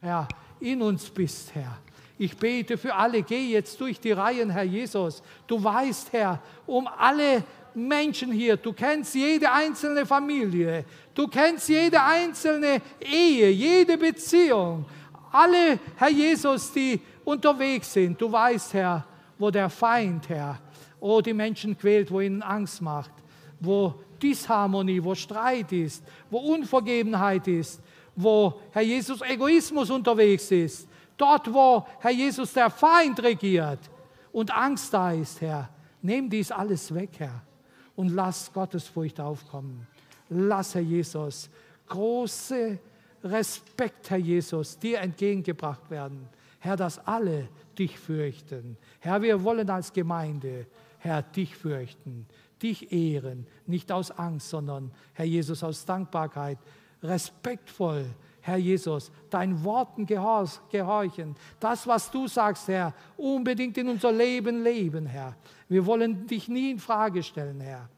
Herr, 0.02 0.28
in 0.60 0.82
uns 0.82 1.10
bist, 1.10 1.54
Herr. 1.54 1.78
Ich 2.18 2.36
bete 2.36 2.78
für 2.78 2.94
alle, 2.94 3.22
geh 3.22 3.52
jetzt 3.52 3.80
durch 3.80 4.00
die 4.00 4.12
Reihen, 4.12 4.50
Herr 4.50 4.64
Jesus. 4.64 5.22
Du 5.48 5.62
weißt, 5.62 6.12
Herr, 6.14 6.42
um 6.66 6.88
alle 6.88 7.44
Menschen 7.74 8.32
hier, 8.32 8.58
du 8.58 8.74
kennst 8.74 9.16
jede 9.16 9.52
einzelne 9.52 10.06
Familie, 10.06 10.86
du 11.14 11.28
kennst 11.28 11.70
jede 11.70 12.02
einzelne 12.02 12.82
Ehe, 13.00 13.50
jede 13.52 13.98
Beziehung, 13.98 14.86
alle, 15.32 15.80
Herr 15.96 16.10
Jesus, 16.10 16.72
die 16.72 17.00
unterwegs 17.24 17.94
sind. 17.94 18.20
Du 18.20 18.32
weißt, 18.32 18.74
Herr, 18.74 19.06
wo 19.38 19.52
der 19.52 19.70
Feind, 19.70 20.28
Herr, 20.28 20.60
oh, 21.00 21.22
die 21.22 21.34
Menschen 21.34 21.78
quält, 21.78 22.12
wo 22.12 22.20
ihnen 22.20 22.42
Angst 22.42 22.82
macht, 22.82 23.12
wo 23.60 23.94
Disharmonie, 24.22 25.04
wo 25.04 25.16
Streit 25.16 25.72
ist, 25.72 26.04
wo 26.30 26.40
Unvergebenheit 26.40 27.48
ist, 27.48 27.82
wo 28.16 28.60
Herr 28.72 28.82
Jesus 28.82 29.22
Egoismus 29.22 29.90
unterwegs 29.90 30.52
ist, 30.52 30.88
dort, 31.18 31.52
wo 31.54 31.86
Herr 32.00 32.12
Jesus 32.12 32.54
der 32.54 32.70
Feind 32.70 33.22
regiert 33.22 33.80
und 34.32 34.52
Angst 34.56 34.94
da 34.94 35.12
ist, 35.12 35.42
Herr, 35.42 35.70
nimm 36.02 36.30
dies 36.30 36.52
alles 36.52 36.94
weg, 36.94 37.12
Herr, 37.18 37.42
und 37.96 38.10
lass 38.10 38.52
Gottesfurcht 38.52 39.20
aufkommen. 39.20 39.88
Lass, 40.30 40.76
Herr 40.76 40.82
Jesus, 40.82 41.50
große 41.88 42.78
Respekt, 43.24 44.10
Herr 44.10 44.18
Jesus, 44.18 44.78
dir 44.78 45.00
entgegengebracht 45.00 45.90
werden. 45.90 46.28
Herr, 46.60 46.76
dass 46.76 47.00
alle 47.08 47.48
dich 47.78 47.98
fürchten. 47.98 48.78
Herr, 49.00 49.22
wir 49.22 49.44
wollen 49.44 49.70
als 49.70 49.92
Gemeinde, 49.94 50.68
Herr, 51.00 51.22
dich 51.22 51.56
fürchten, 51.56 52.28
dich 52.62 52.92
ehren, 52.92 53.48
nicht 53.66 53.92
aus 53.92 54.12
Angst, 54.12 54.50
sondern, 54.50 54.92
Herr 55.14 55.26
Jesus, 55.26 55.64
aus 55.64 55.86
Dankbarkeit, 55.86 56.58
respektvoll, 57.02 58.06
Herr 58.42 58.58
Jesus, 58.58 59.12
deinen 59.30 59.64
Worten 59.64 60.06
gehorchen. 60.06 61.36
Das, 61.60 61.86
was 61.88 62.10
du 62.10 62.28
sagst, 62.28 62.68
Herr, 62.68 62.94
unbedingt 63.18 63.78
in 63.78 63.90
unser 63.90 64.12
Leben 64.12 64.64
leben, 64.64 65.06
Herr. 65.06 65.36
Wir 65.68 65.86
wollen 65.86 66.26
dich 66.26 66.48
nie 66.48 66.72
in 66.72 66.80
Frage 66.80 67.22
stellen, 67.22 67.60
Herr. 67.62 67.90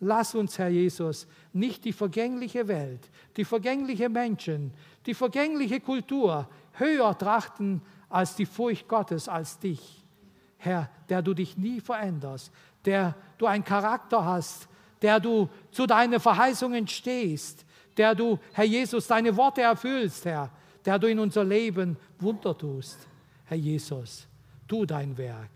Lass 0.00 0.34
uns, 0.34 0.58
Herr 0.58 0.68
Jesus, 0.68 1.26
nicht 1.52 1.84
die 1.84 1.92
vergängliche 1.92 2.68
Welt, 2.68 3.10
die 3.36 3.44
vergängliche 3.44 4.08
Menschen, 4.08 4.72
die 5.06 5.14
vergängliche 5.14 5.80
Kultur 5.80 6.48
höher 6.72 7.16
trachten 7.16 7.80
als 8.08 8.36
die 8.36 8.46
Furcht 8.46 8.88
Gottes, 8.88 9.28
als 9.28 9.58
dich. 9.58 10.04
Herr, 10.58 10.90
der 11.08 11.22
du 11.22 11.32
dich 11.32 11.56
nie 11.56 11.80
veränderst, 11.80 12.52
der 12.84 13.14
du 13.38 13.46
einen 13.46 13.64
Charakter 13.64 14.24
hast, 14.24 14.68
der 15.02 15.20
du 15.20 15.48
zu 15.70 15.86
deinen 15.86 16.20
Verheißungen 16.20 16.86
stehst, 16.88 17.64
der 17.96 18.14
du, 18.14 18.38
Herr 18.52 18.64
Jesus, 18.64 19.06
deine 19.06 19.36
Worte 19.36 19.62
erfüllst, 19.62 20.24
Herr, 20.24 20.50
der 20.84 20.98
du 20.98 21.08
in 21.08 21.18
unser 21.18 21.44
Leben 21.44 21.96
Wunder 22.18 22.56
tust. 22.56 22.98
Herr 23.44 23.56
Jesus, 23.56 24.26
tu 24.66 24.84
dein 24.84 25.16
Werk 25.16 25.50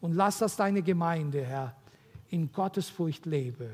und 0.00 0.14
lass 0.14 0.38
das 0.38 0.56
deine 0.56 0.82
Gemeinde, 0.82 1.44
Herr, 1.44 1.76
in 2.30 2.52
Gottesfurcht 2.52 3.26
lebe. 3.26 3.70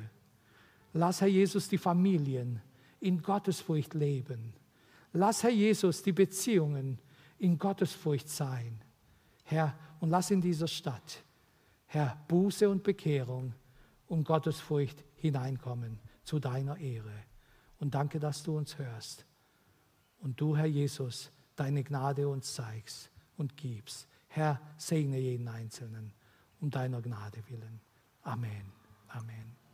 Lass, 0.93 1.21
Herr 1.21 1.29
Jesus, 1.29 1.69
die 1.69 1.79
Familien 1.79 2.61
in 3.01 3.21
Gottesfurcht 3.21 3.95
leben. 3.95 4.55
Lass, 5.13 5.43
Herr 5.43 5.51
Jesus, 5.51 6.03
die 6.03 6.13
Beziehungen 6.13 6.99
in 7.39 7.59
Gottesfurcht 7.59 8.29
sein. 8.29 8.81
Herr, 9.45 9.75
und 10.01 10.11
lass 10.11 10.31
in 10.31 10.41
dieser 10.41 10.69
Stadt, 10.69 11.24
Herr, 11.87 12.23
Buße 12.29 12.69
und 12.69 12.83
Bekehrung 12.83 13.55
und 14.07 14.25
Gottesfurcht 14.25 15.05
hineinkommen 15.17 16.01
zu 16.25 16.39
deiner 16.39 16.77
Ehre. 16.79 17.13
Und 17.79 17.95
danke, 17.95 18.19
dass 18.19 18.43
du 18.43 18.57
uns 18.57 18.79
hörst. 18.79 19.27
Und 20.19 20.41
du, 20.41 20.57
Herr 20.57 20.67
Jesus, 20.67 21.31
deine 21.57 21.85
Gnade 21.85 22.29
uns 22.29 22.55
zeigst 22.55 23.11
und 23.37 23.57
gibst. 23.57 24.09
Herr, 24.29 24.61
segne 24.77 25.19
jeden 25.19 25.49
Einzelnen 25.49 26.13
um 26.61 26.71
deiner 26.71 27.03
Gnade 27.03 27.43
willen. 27.49 27.81
Amen. 28.23 28.73
Amen. 29.09 29.55